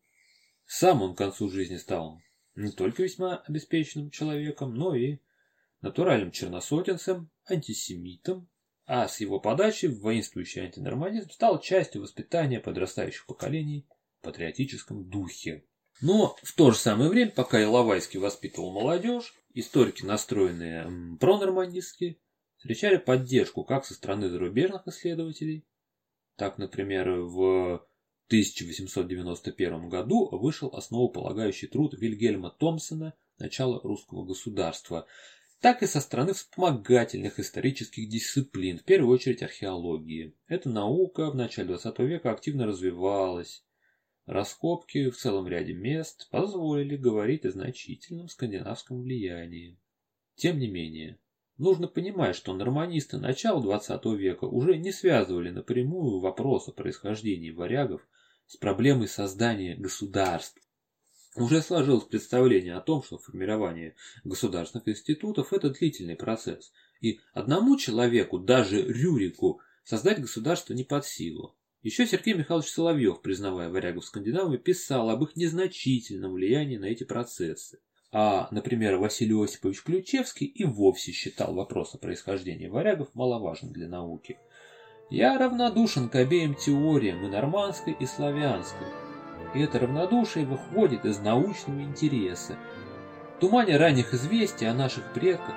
[0.65, 2.21] Сам он к концу жизни стал
[2.55, 5.19] не только весьма обеспеченным человеком, но и
[5.81, 8.49] натуральным черносотенцем, антисемитом,
[8.85, 13.85] а с его подачи воинствующий антинормализм стал частью воспитания подрастающих поколений
[14.19, 15.65] в патриотическом духе.
[16.01, 22.19] Но в то же самое время, пока Иловайский воспитывал молодежь, историки, настроенные пронорманистски,
[22.57, 25.65] встречали поддержку как со стороны зарубежных исследователей,
[26.35, 27.87] так, например, в
[28.27, 35.07] 1891 году вышел основополагающий труд Вильгельма Томпсона «Начало русского государства»,
[35.61, 40.35] так и со стороны вспомогательных исторических дисциплин, в первую очередь археологии.
[40.47, 43.63] Эта наука в начале XX века активно развивалась.
[44.27, 49.79] Раскопки в целом ряде мест позволили говорить о значительном скандинавском влиянии.
[50.35, 51.17] Тем не менее,
[51.57, 58.05] нужно понимать, что норманисты начала XX века уже не связывали напрямую вопрос о происхождении варягов
[58.47, 60.61] с проблемой создания государств.
[61.37, 68.39] Уже сложилось представление о том, что формирование государственных институтов– это длительный процесс, и одному человеку,
[68.39, 71.56] даже Рюрику, создать государство не под силу.
[71.87, 77.79] Еще Сергей Михайлович Соловьев, признавая варягов Скандинавии, писал об их незначительном влиянии на эти процессы.
[78.11, 84.37] А, например, Василий Осипович Ключевский и вовсе считал вопрос о происхождении варягов маловажным для науки.
[85.09, 88.87] Я равнодушен к обеим теориям, и нормандской, и славянской.
[89.55, 92.57] И это равнодушие выходит из научного интереса.
[93.37, 95.55] В тумане ранних известий о наших предках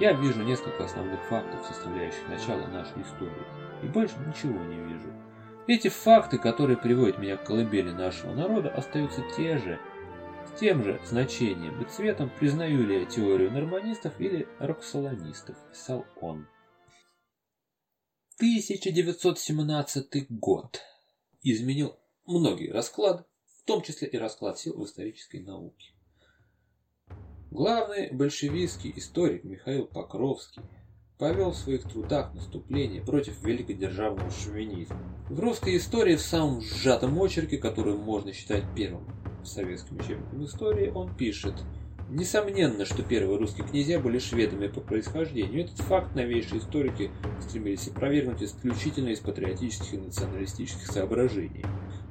[0.00, 3.44] я вижу несколько основных фактов, составляющих начало нашей истории,
[3.82, 5.25] и больше ничего не вижу.
[5.68, 9.80] Эти факты, которые приводят меня к колыбели нашего народа, остаются те же,
[10.46, 16.46] с тем же значением и цветом, признаю ли я теорию норманистов или роксолонистов, писал он.
[18.36, 20.80] 1917 год
[21.42, 23.24] изменил многие расклады,
[23.60, 25.94] в том числе и расклад сил в исторической науке.
[27.50, 30.62] Главный большевистский историк Михаил Покровский
[31.18, 34.98] повел в своих трудах наступление против великодержавного шовинизма.
[35.28, 39.04] В русской истории в самом сжатом очерке, который можно считать первым
[39.44, 41.54] советским учебником истории, он пишет
[42.08, 45.64] Несомненно, что первые русские князья были шведами по происхождению.
[45.64, 51.64] Этот факт новейшие историки стремились опровергнуть исключительно из патриотических и националистических соображений.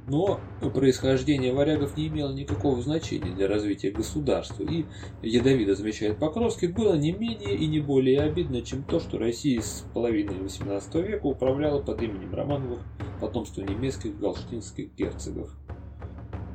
[0.06, 4.84] Но происхождение варягов не имело никакого значения для развития государства, и,
[5.22, 9.84] ядовито замечает Покровский, было не менее и не более обидно, чем то, что Россия с
[9.94, 12.80] половины XVIII века управляла под именем Романовых
[13.20, 15.50] потомство немецких галштинских герцогов.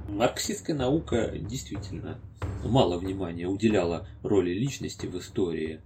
[0.08, 2.20] Марксистская наука действительно
[2.64, 5.82] мало внимания уделяла роли личности в истории.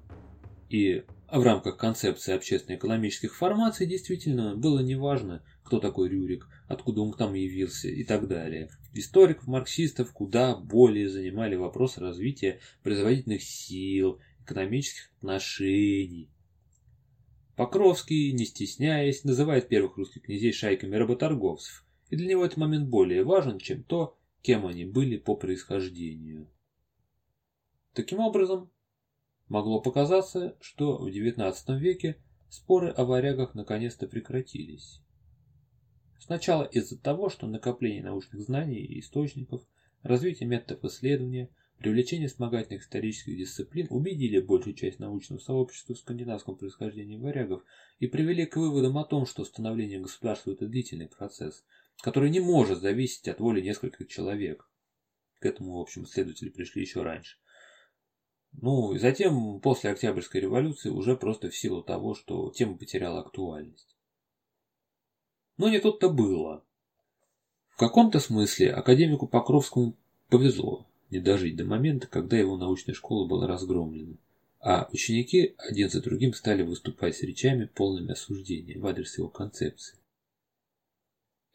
[0.69, 7.33] И в рамках концепции общественно-экономических формаций действительно было неважно, кто такой Рюрик, откуда он там
[7.33, 8.69] явился и так далее.
[8.93, 16.29] Историков, марксистов куда более занимали вопросы развития производительных сил, экономических отношений.
[17.55, 23.23] Покровский, не стесняясь, называет первых русских князей шайками работорговцев, и для него этот момент более
[23.23, 26.47] важен, чем то, кем они были по происхождению.
[27.93, 28.71] Таким образом,
[29.47, 35.01] могло показаться, что в XIX веке споры о варягах наконец-то прекратились.
[36.19, 39.63] Сначала из-за того, что накопление научных знаний и источников,
[40.03, 47.17] развитие методов исследования, привлечение вспомогательных исторических дисциплин убедили большую часть научного сообщества в скандинавском происхождении
[47.17, 47.63] варягов
[47.97, 51.65] и привели к выводам о том, что становление государства– это длительный процесс,
[52.01, 54.67] который не может зависеть от воли нескольких человек.
[55.39, 57.37] К этому, в общем, исследователи пришли еще раньше.
[58.61, 63.95] Ну, и затем, после Октябрьской революции, уже просто в силу того, что тема потеряла актуальность.
[65.57, 66.63] Но не тут-то было.
[67.69, 69.95] В каком-то смысле академику Покровскому
[70.29, 74.15] повезло не дожить до момента, когда его научная школа была разгромлена,
[74.59, 79.97] а ученики один за другим стали выступать с речами, полными осуждения в адрес его концепции.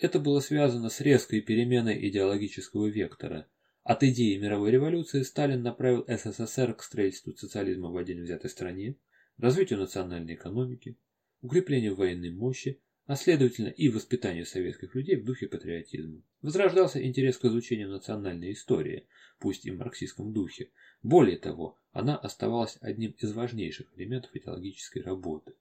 [0.00, 3.46] Это было связано с резкой переменой идеологического вектора–
[3.82, 8.96] от идеи мировой революции Сталин направил СССР к строительству социализма в отдельно взятой стране,
[9.38, 10.98] развитию национальной экономики,
[11.40, 16.22] укреплению военной мощи, а следовательно и воспитанию советских людей в духе патриотизма.
[16.42, 20.70] Возрождался интерес к изучению национальной истории, пусть и в марксистском духе.
[21.02, 25.54] Более того, она оставалась одним из важнейших элементов идеологической работы.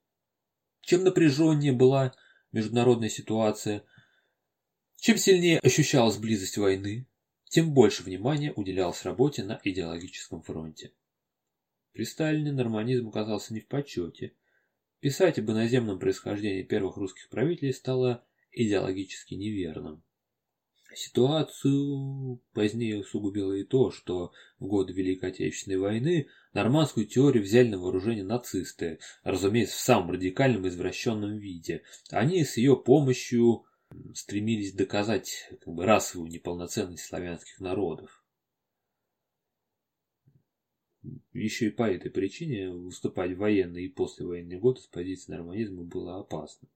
[0.82, 2.14] Чем напряженнее была
[2.52, 3.84] международная ситуация,
[5.00, 7.08] чем сильнее ощущалась близость войны,
[7.50, 10.94] тем больше внимания уделялось работе на идеологическом фронте.
[11.94, 14.34] При Сталине норманизм оказался не в почете.
[15.00, 20.04] Писать об иноземном происхождении первых русских правителей стало идеологически неверным.
[20.94, 27.78] Ситуацию позднее усугубило и то, что в годы Великой Отечественной войны нормандскую теорию взяли на
[27.78, 31.84] вооружение нацисты, разумеется, в самом радикальном извращенном виде.
[32.10, 33.66] Они с ее помощью
[34.14, 38.24] стремились доказать как бы, расовую неполноценность славянских народов.
[41.34, 46.20] Еще и по этой причине выступать в военные и послевоенные годы с позиции норманизма было
[46.20, 46.68] опасно.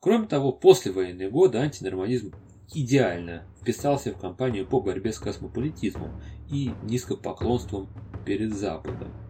[0.00, 2.34] Кроме того, послевоенные годы антинорманизм
[2.74, 6.20] идеально вписался в кампанию по борьбе с космополитизмом
[6.50, 7.88] и низкопоклонством
[8.26, 9.23] перед Западом.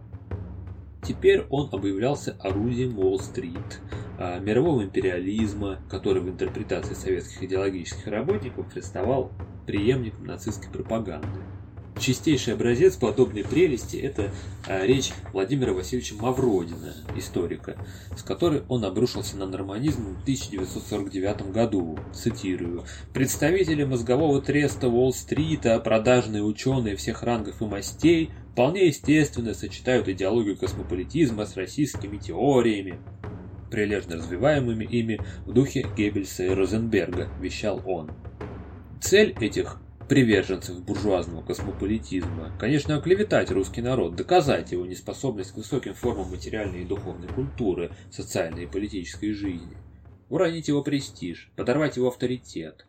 [1.05, 3.79] Теперь он объявлялся орудием Уолл-стрит,
[4.17, 9.31] а, мирового империализма, который в интерпретации советских идеологических работников представал
[9.67, 11.27] преемником нацистской пропаганды.
[11.99, 14.31] Чистейший образец подобной прелести– это
[14.67, 17.77] а, речь Владимира Васильевича Мавродина, историка,
[18.17, 21.97] с которой он обрушился на норманизм в 1949 году.
[22.13, 22.83] Цитирую.
[23.13, 31.45] «Представители мозгового треста Уолл-стрита, продажные ученые всех рангов и мастей вполне естественно сочетают идеологию космополитизма
[31.45, 33.01] с российскими теориями,
[33.69, 38.11] прилежно развиваемыми ими в духе Геббельса и Розенберга, вещал он.
[39.01, 42.55] Цель этих приверженцев буржуазного космополитизма.
[42.57, 48.63] Конечно, оклеветать русский народ, доказать его неспособность к высоким формам материальной и духовной культуры, социальной
[48.63, 49.75] и политической жизни.
[50.29, 52.85] Уронить его престиж, подорвать его авторитет.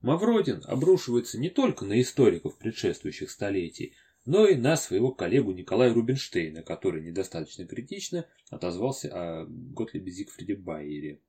[0.00, 3.92] Мавродин обрушивается не только на историков предшествующих столетий,
[4.26, 11.22] но и на своего коллегу Николая Рубинштейна, который недостаточно критично отозвался о Готлибе Зигфриде Байере.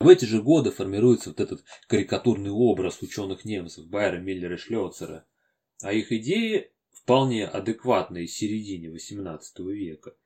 [0.00, 5.26] В эти же годы формируется вот этот карикатурный образ ученых-немцев Байера, Миллера и Шлёцера,
[5.82, 9.40] а их идеи, вполне адекватные середине XVIII
[9.72, 10.16] века,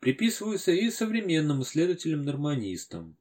[0.00, 3.18] приписываются и современным исследователям-норманистам.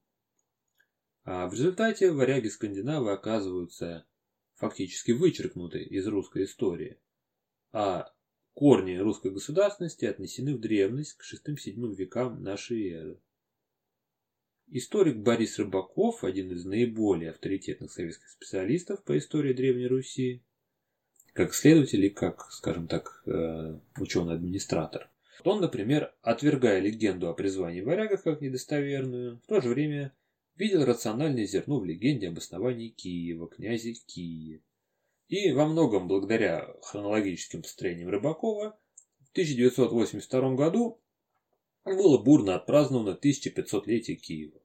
[1.25, 4.05] А в результате варяги-скандинавы оказываются
[4.55, 7.01] фактически вычеркнуты из русской истории,
[7.73, 8.13] а
[8.57, 13.21] корни русской государственности отнесены в древность к VI-VII векам нашей эры.
[14.65, 20.41] Историк Борис Рыбаков, один из наиболее авторитетных советских специалистов по истории Древней Руси,
[21.33, 25.07] как следователь и как, скажем так, э, ученый-администратор.
[25.43, 30.15] Он, например, отвергая легенду о призвании варягов как недостоверную, в то же время
[30.55, 34.63] видел рациональное зерно в легенде об основании Киева, князе Кии.
[35.27, 38.79] И во многом благодаря хронологическим построениям Рыбакова
[39.19, 41.01] в 1982 году
[41.83, 44.61] было бурно отпраздновано 1500-летие Киева.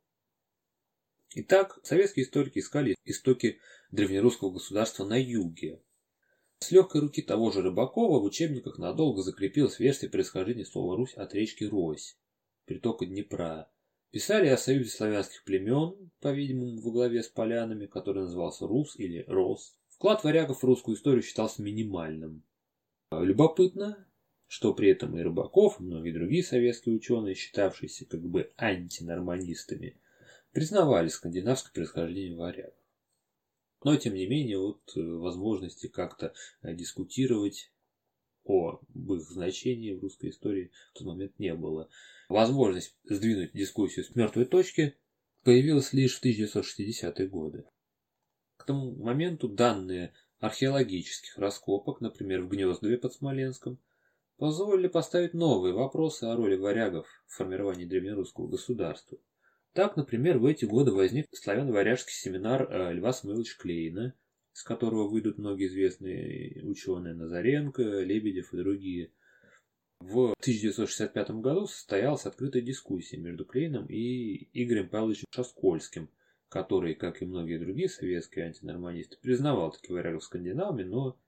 [1.34, 3.58] Итак, советские историки искали истоки
[3.90, 5.82] древнерусского государства на юге.
[6.58, 11.34] С легкой руки того же Рыбакова в учебниках надолго закрепилась версия происхождения слова «Русь» от
[11.34, 12.16] речки Рось,
[12.66, 13.68] притока Днепра.
[14.12, 19.76] Писали о союзе славянских племен, по-видимому, во главе с полянами, который назывался Рус или Рос.
[20.02, 22.42] Вклад варягов в русскую историю считался минимальным.
[23.12, 24.04] Любопытно,
[24.48, 30.00] что при этом и Рыбаков, и многие другие советские ученые, считавшиеся как бы антинорманистами,
[30.50, 32.74] признавали скандинавское происхождение варягов.
[33.84, 37.70] Но, тем не менее, вот э, возможности как-то э, дискутировать
[38.42, 41.88] о их значении в русской истории в тот момент не было.
[42.28, 44.96] Возможность сдвинуть дискуссию с мертвой точки
[45.44, 47.66] появилась лишь в 1960-е годы.
[48.62, 53.80] К тому моменту данные археологических раскопок, например, в Гнездове под Смоленском,
[54.36, 59.18] позволили поставить новые вопросы о роли варягов в формировании древнерусского государства.
[59.72, 64.14] Так, например, в эти годы возник славяно-варяжский семинар э, Льва Самойловича Клейна,
[64.54, 69.10] из которого выйдут многие известные ученые Назаренко, Лебедев и другие.
[69.98, 76.08] В 1965 году состоялась открытая дискуссия между Клейном и Игорем Павловичем Шаскольским,
[76.52, 81.18] который, как и многие другие советские антинорманисты, признавал таки варягов скандинавами, но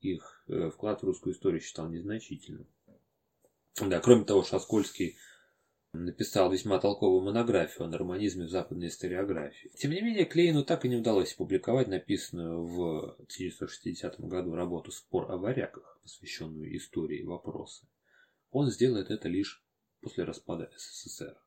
[0.00, 2.66] их э, вклад в русскую историю считал незначительным.
[3.80, 5.16] Да, кроме того, Шаскольский
[5.92, 9.70] написал весьма толковую монографию о норманизме в западной историографии.
[9.76, 15.30] Тем не менее, Клейну так и не удалось опубликовать написанную в 1960 году работу «Спор
[15.30, 17.86] о варягах», посвященную истории вопроса.
[18.50, 19.64] Он сделает это лишь
[20.00, 21.41] после распада СССР.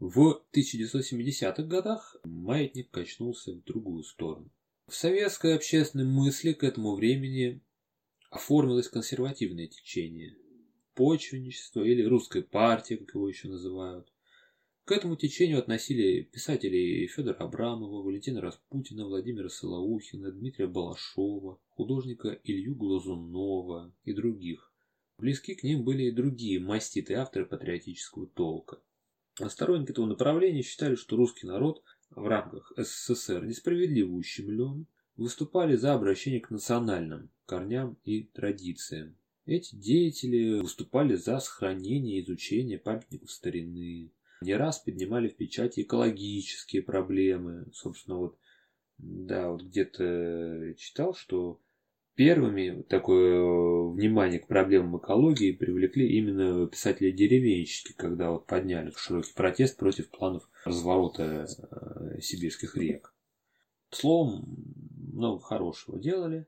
[0.00, 4.50] В 1970-х годах маятник качнулся в другую сторону.
[4.86, 7.60] В советской общественной мысли к этому времени
[8.30, 10.38] оформилось консервативное течение,
[10.94, 14.10] почвенничество или русская партия, как его еще называют.
[14.86, 22.74] К этому течению относили писателей Федора Абрамова, Валентина Распутина, Владимира Солоухина, Дмитрия Балашова, художника Илью
[22.74, 24.72] Глазунова и других.
[25.18, 28.80] Близки к ним были и другие маститые авторы патриотического толка.
[29.38, 35.94] А сторонники этого направления считали, что русский народ в рамках СССР несправедливо ущемлен, выступали за
[35.94, 39.16] обращение к национальным корням и традициям.
[39.46, 44.12] Эти деятели выступали за сохранение и изучение памятников старины,
[44.42, 47.66] не раз поднимали в печати экологические проблемы.
[47.74, 48.38] Собственно, вот,
[48.98, 51.60] да, вот где-то читал, что
[52.20, 59.78] Первыми такое э, внимание к проблемам экологии привлекли именно писатели-деревенщики, когда вот подняли широкий протест
[59.78, 63.14] против планов разворота э, сибирских рек.
[63.90, 64.54] Словом,
[65.14, 66.46] много хорошего делали.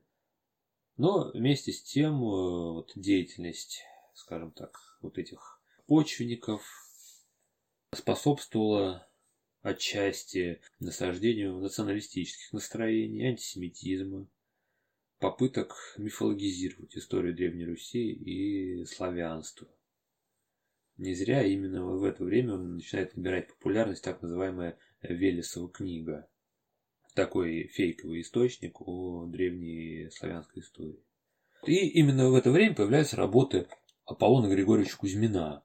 [0.97, 3.81] Но вместе с тем э, вот, деятельность,
[4.13, 6.61] скажем так, вот этих почвенников
[7.95, 9.07] способствовала
[9.63, 14.27] отчасти насаждению националистических настроений, антисемитизма,
[15.23, 19.69] попыток мифологизировать историю Древней Руси и славянства.
[20.97, 26.29] Не зря именно в это время начинает набирать популярность так называемая Велесова книга.
[27.15, 31.01] Такой фейковый источник о древней славянской истории.
[31.65, 33.69] И именно в это время появляются работы
[34.03, 35.63] Аполлона Григорьевича Кузьмина.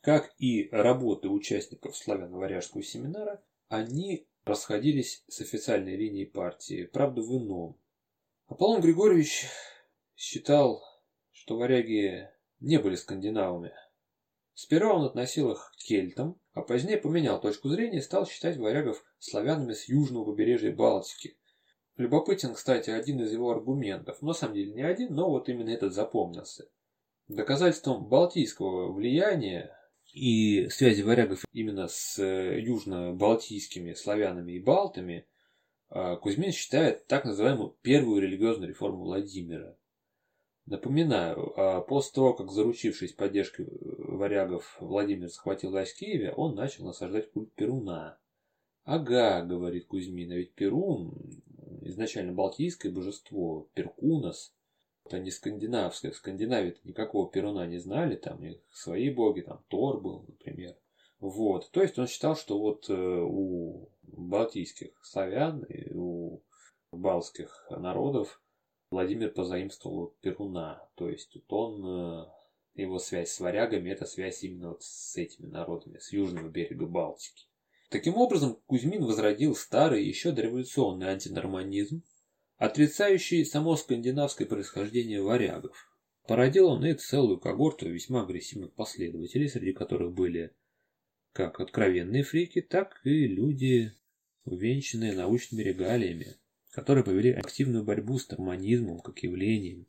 [0.00, 7.78] Как и работы участников славяно-варяжского семинара, они расходились с официальной линией партии, правда в ином.
[8.46, 9.46] Аполлон Григорьевич
[10.16, 10.82] считал,
[11.30, 12.28] что варяги
[12.60, 13.72] не были скандинавами.
[14.54, 19.02] Сперва он относил их к кельтам, а позднее поменял точку зрения и стал считать варягов
[19.18, 21.36] славянами с южного побережья Балтики.
[21.96, 24.20] Любопытен, кстати, один из его аргументов.
[24.22, 26.68] На самом деле не один, но вот именно этот запомнился.
[27.28, 29.76] Доказательством балтийского влияния
[30.12, 35.26] и связи варягов именно с э, южно-балтийскими славянами и балтами
[35.94, 39.76] а, Кузьмин считает так называемую первую религиозную реформу Владимира.
[40.64, 46.86] Напоминаю, а, после того, как заручившись поддержкой варягов Владимир захватил власть в Киеве, он начал
[46.86, 48.18] насаждать культ Перуна.
[48.84, 51.42] «Ага»,— говорит Кузьмин,— «а ведь Перун
[51.82, 54.54] изначально балтийское божество, Перкунос,
[55.04, 56.12] это не скандинавское.
[56.12, 60.76] В Скандинавии никакого Перуна не знали, там у них свои боги, там Тор был, например.
[61.20, 61.70] Вот.
[61.70, 66.40] То есть он считал, что вот э, у балтийских славян у
[66.90, 68.42] балтских народов
[68.90, 70.86] Владимир позаимствовал Перуна.
[70.96, 72.26] То есть вот он, э,
[72.74, 77.46] его связь с варягами, это связь именно вот с этими народами, с южного берега Балтики.
[77.88, 82.02] Таким образом, Кузьмин возродил старый, еще дореволюционный антинорманизм,
[82.62, 85.90] отрицающий само скандинавское происхождение варягов.
[86.28, 90.52] Породил он и целую когорту весьма агрессивных последователей, среди которых были
[91.32, 93.92] как откровенные фрики, так и люди,
[94.44, 96.36] увенчанные научными регалиями,
[96.70, 99.88] которые повели активную борьбу с норманизмом как явлением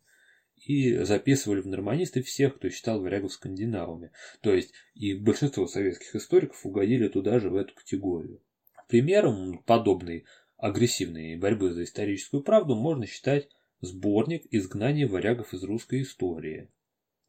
[0.56, 4.10] и записывали в норманисты всех, кто считал варягов скандинавами.
[4.42, 8.42] То есть и большинство советских историков угодили туда же в эту категорию.
[8.88, 10.26] Примером подобной
[10.64, 13.50] агрессивной борьбы за историческую правду можно считать
[13.82, 16.72] сборник «Изгнание варягов из русской истории»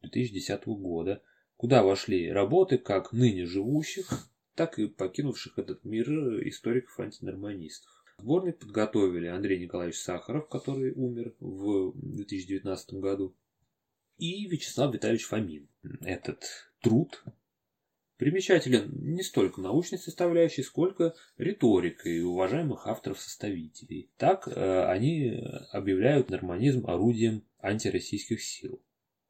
[0.03, 1.21] 2010 года,
[1.57, 6.09] куда вошли работы как ныне живущих, так и покинувших этот мир
[6.47, 7.91] историков-антинорманистов.
[8.19, 13.35] Сборник подготовили Андрей Николаевич Сахаров, который умер в 2019 году,
[14.17, 15.67] и Вячеслав Витальевич Фомин.
[15.99, 16.45] Этот
[16.81, 17.21] труд
[18.17, 24.09] примечателен не столько научной составляющей, сколько риторикой уважаемых авторов-составителей.
[24.17, 28.81] Так э, они объявляют норманизм орудием антироссийских сил.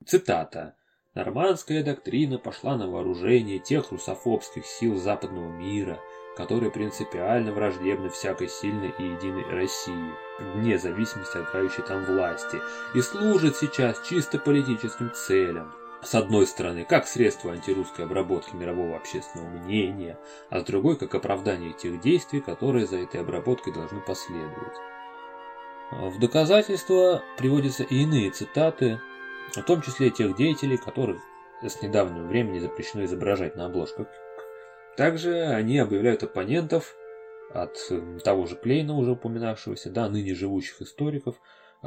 [0.06, 0.76] Цитата.
[1.14, 5.98] «Нормандская доктрина пошла на вооружение тех русофобских сил западного мира,
[6.36, 12.60] которые принципиально враждебны всякой сильной и единой России, вне зависимости от правящей там власти,
[12.94, 15.74] и служит сейчас чисто политическим целям,
[16.06, 20.18] с одной стороны, как средство антирусской обработки мирового общественного мнения,
[20.50, 24.78] а с другой, как оправдание тех действий, которые за этой обработкой должны последовать.
[25.92, 29.00] В доказательство приводятся и иные цитаты,
[29.56, 31.22] в том числе тех деятелей, которых
[31.64, 34.08] с недавнего времени запрещено изображать на обложках.
[34.98, 36.96] Также они объявляют оппонентов
[37.54, 37.78] от
[38.24, 41.36] того же Клейна, уже упоминавшегося, да, ныне живущих историков,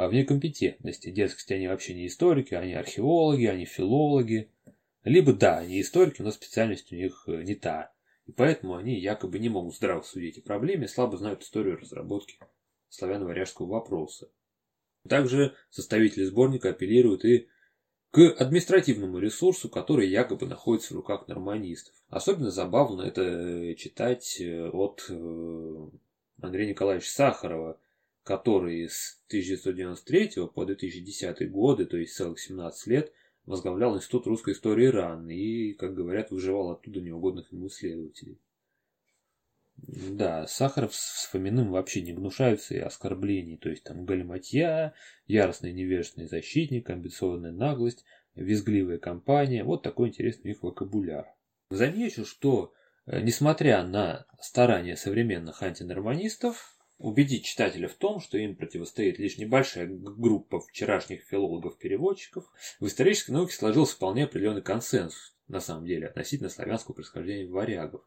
[0.07, 1.11] в некомпетентности.
[1.11, 4.53] Дескать, они вообще не историки, они археологи, они филологи.
[5.03, 7.93] Либо да, они историки, но специальность у них э, не та.
[8.27, 12.39] И поэтому они якобы не могут здраво судить о проблеме, слабо знают историю разработки
[12.91, 14.31] славяно-варяжского вопроса.
[15.09, 17.49] Также составители сборника апеллируют и
[18.11, 21.95] к административному ресурсу, который якобы находится в руках норманистов.
[22.09, 25.11] Особенно забавно это э, читать э, от
[26.41, 27.81] Андрея Николаевича Сахарова,
[28.29, 33.11] который с 1993 по 2010 годы, то есть целых 17 лет,
[33.47, 38.39] возглавлял Институт русской истории РАН и, как говорят, выживал оттуда неугодных ему исследователей.
[39.79, 44.93] Да, Сахаров с Фоминым вообще не гнушаются и оскорблений, то есть там галиматья,
[45.27, 48.05] яростный невежественный защитник, амбициозная наглость,
[48.35, 51.35] визгливая компания, вот такой интересный их вокабуляр.
[51.71, 52.75] Замечу, что,
[53.07, 59.87] э, несмотря на старания современных антинорманистов, убедить читателя в том, что им противостоит лишь небольшая
[59.87, 62.45] группа вчерашних филологов-переводчиков,
[62.81, 68.03] в исторической науке сложился вполне определенный консенсус, на самом деле, относительно славянского происхождения варягов.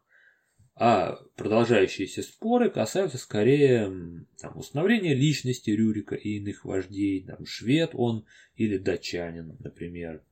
[0.74, 8.26] А продолжающиеся споры касаются скорее там, установления личности Рюрика и иных вождей, там, швед он
[8.56, 10.22] или датчанин, например.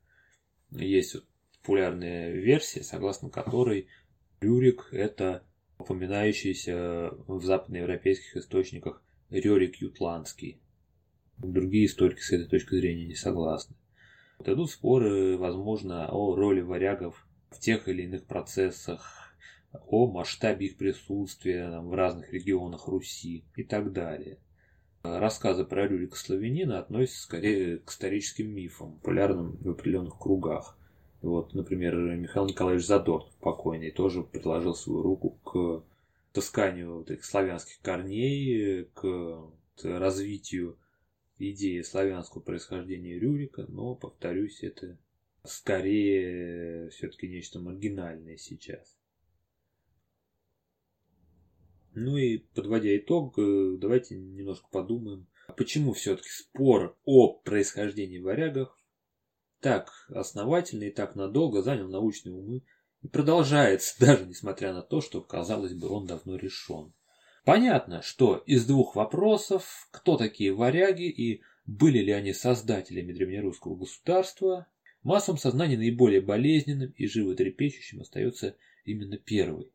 [0.71, 1.25] Есть вот
[1.61, 3.89] популярная версия, согласно которой
[4.41, 5.45] Рюрик– это
[5.81, 10.61] упоминающийся в западноевропейских источниках Рерик Ютландский.
[11.39, 13.75] Другие историки с этой точки зрения не согласны.
[14.45, 19.35] Идут споры, возможно, о роли варягов в тех или иных процессах,
[19.87, 24.39] о масштабе их присутствия там, в разных регионах Руси и так далее.
[25.03, 30.77] Рассказы про Рюрика Славянина относятся скорее к историческим мифам, популярным в определенных кругах.
[31.23, 35.85] Вот, например, Михаил Николаевич Задорнов, покойный, тоже предложил свою руку к
[36.33, 39.51] тасканию вот этих славянских корней, к
[39.83, 40.79] развитию
[41.39, 44.99] идеи славянского происхождения Рюрика, но, повторюсь, это
[45.45, 48.97] скорее все-таки нечто маргинальное сейчас.
[51.95, 58.80] Ну и подводя итог, э, давайте немножко подумаем, почему все-таки спор о происхождении варягов
[59.61, 62.63] так основательно и так надолго занял научные умы
[63.03, 66.93] и продолжается, даже несмотря на то, что, казалось бы, он давно решен.
[67.45, 74.67] Понятно, что из двух вопросов, кто такие варяги и были ли они создателями древнерусского государства,
[75.03, 79.73] массовом сознания наиболее болезненным и животрепещущим остается именно первый.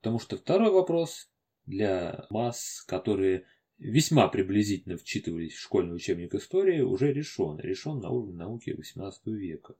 [0.00, 1.30] Потому что второй вопрос
[1.66, 3.46] для масс, которые
[3.78, 7.58] весьма приблизительно вчитывались в школьный учебник истории, уже решен.
[7.58, 9.74] Решен на уровне науки XVIII века.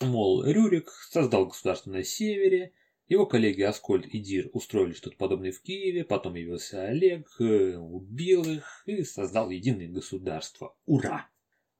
[0.00, 2.72] Мол, Рюрик создал государство на севере,
[3.08, 8.42] его коллеги Аскольд и Дир устроили что-то подобное в Киеве, потом явился Олег, э, убил
[8.44, 10.74] их и создал единое государство.
[10.86, 11.28] Ура!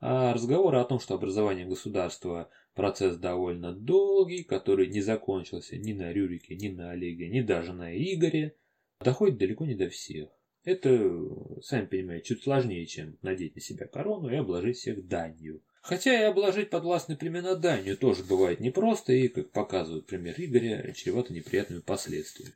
[0.00, 6.12] А разговоры о том, что образование государства процесс довольно долгий, который не закончился ни на
[6.12, 8.56] Рюрике, ни на Олеге, ни даже на Игоре,
[9.00, 10.28] доходит далеко не до всех.
[10.64, 15.62] Это, сами понимаете, чуть сложнее, чем надеть на себя корону и обложить всех данью.
[15.82, 21.32] Хотя и обложить подвластные племена данью тоже бывает непросто и, как показывает пример Игоря, чревато
[21.32, 22.54] неприятными последствиями.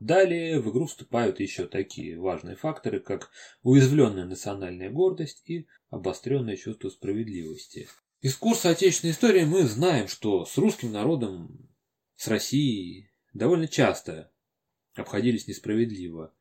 [0.00, 3.30] Далее в игру вступают еще такие важные факторы, как
[3.62, 7.88] уязвленная национальная гордость и обостренное чувство справедливости.
[8.20, 11.68] Из курса отечественной истории мы знаем, что с русским народом,
[12.16, 14.32] с Россией довольно часто
[14.94, 16.34] обходились несправедливо.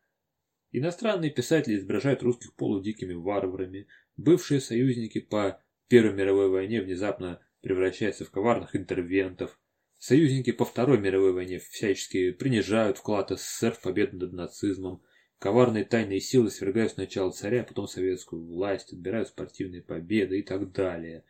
[0.77, 8.29] Иностранные писатели изображают русских полудикими варварами, бывшие союзники по Первой мировой войне внезапно превращаются в
[8.29, 9.59] коварных интервентов,
[9.97, 15.01] союзники по Второй мировой войне всячески принижают вклад СССР в победу над нацизмом,
[15.39, 20.71] коварные тайные силы свергают сначала царя, а потом советскую власть, отбирают спортивные победы и так
[20.73, 21.23] далее.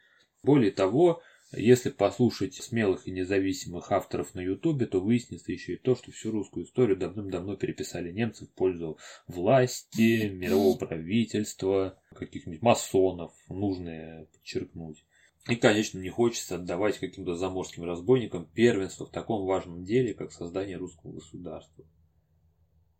[0.44, 1.22] Более того,
[1.52, 6.32] если послушать смелых и независимых авторов на Ютубе, то выяснится еще и то, что всю
[6.32, 15.06] русскую историю давным-давно переписали немцы в пользу власти, мирового правительства, каких-нибудь масонов, нужно подчеркнуть.
[15.48, 20.76] И, конечно, не хочется отдавать каким-то заморским разбойникам первенство в таком важном деле, как создание
[20.76, 21.86] русского государства.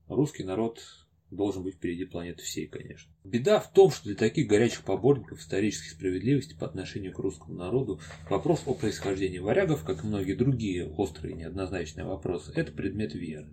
[0.08, 0.82] Русский народ
[1.30, 3.12] должен быть впереди планеты всей, конечно.
[3.24, 8.00] Беда в том, что для таких горячих поборников исторической справедливости по отношению к русскому народу
[8.30, 13.48] вопрос о происхождении варягов, как и многие другие острые неоднозначные вопросы, это предмет веры.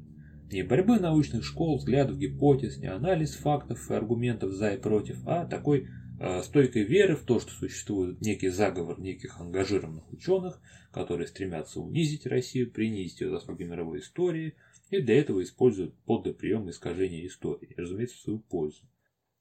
[0.53, 5.47] Не борьбы научных школ, взглядов, гипотез, не анализ фактов и аргументов за и против, а
[5.47, 5.89] такой
[6.21, 10.61] э, стойкой веры в то, что существует некий заговор неких ангажированных ученых,
[10.93, 14.55] которые стремятся унизить Россию, принизить ее заслуги мировой истории–
[14.99, 18.83] и для этого используют прием искажения истории, разумеется, в свою пользу.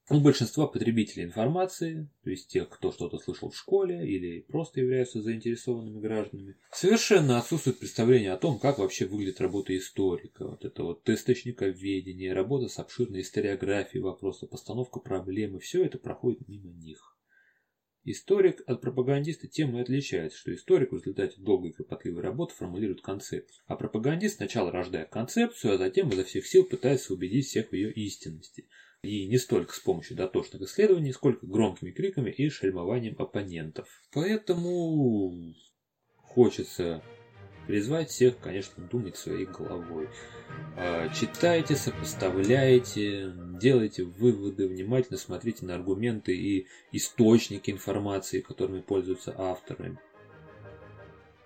[0.10, 5.22] У большинства потребителей информации, то есть тех, кто что-то слышал в школе или просто являются
[5.22, 10.46] заинтересованными гражданами, совершенно отсутствует представление о том, как вообще выглядит работа историка.
[10.46, 16.70] Вот это вот источниковедение, работа с обширной историографией вопроса, постановка проблемы, все это проходит мимо
[16.70, 17.13] них.
[18.06, 23.02] Историк от пропагандиста тем и отличается, что историк в результате долгой и кропотливой работы формулирует
[23.02, 27.74] концепцию, а пропагандист сначала рождает концепцию, а затем изо всех сил пытается убедить всех в
[27.74, 28.68] ее истинности.
[29.04, 33.88] И не столько с помощью дотошных исследований, сколько громкими криками и шельмованием оппонентов.
[34.12, 35.54] Поэтому
[36.16, 37.02] хочется
[37.68, 40.10] призвать всех, конечно, думать своей головой.
[40.76, 49.98] А, читайте, сопоставляйте, делайте выводы, внимательно смотрите на аргументы и источники информации, которыми пользуются авторы.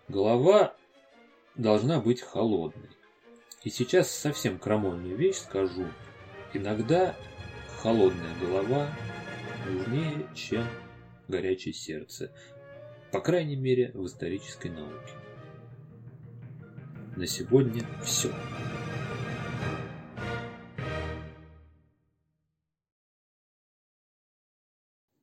[0.07, 0.75] Голова
[1.55, 2.89] должна быть холодной.
[3.63, 5.87] И сейчас совсем крамольную вещь скажу.
[6.53, 7.15] Иногда
[7.81, 8.89] холодная голова
[9.67, 10.65] нужнее, чем
[11.27, 12.31] горячее сердце.
[13.11, 15.13] По крайней мере, в исторической науке
[17.17, 18.29] на сегодня все.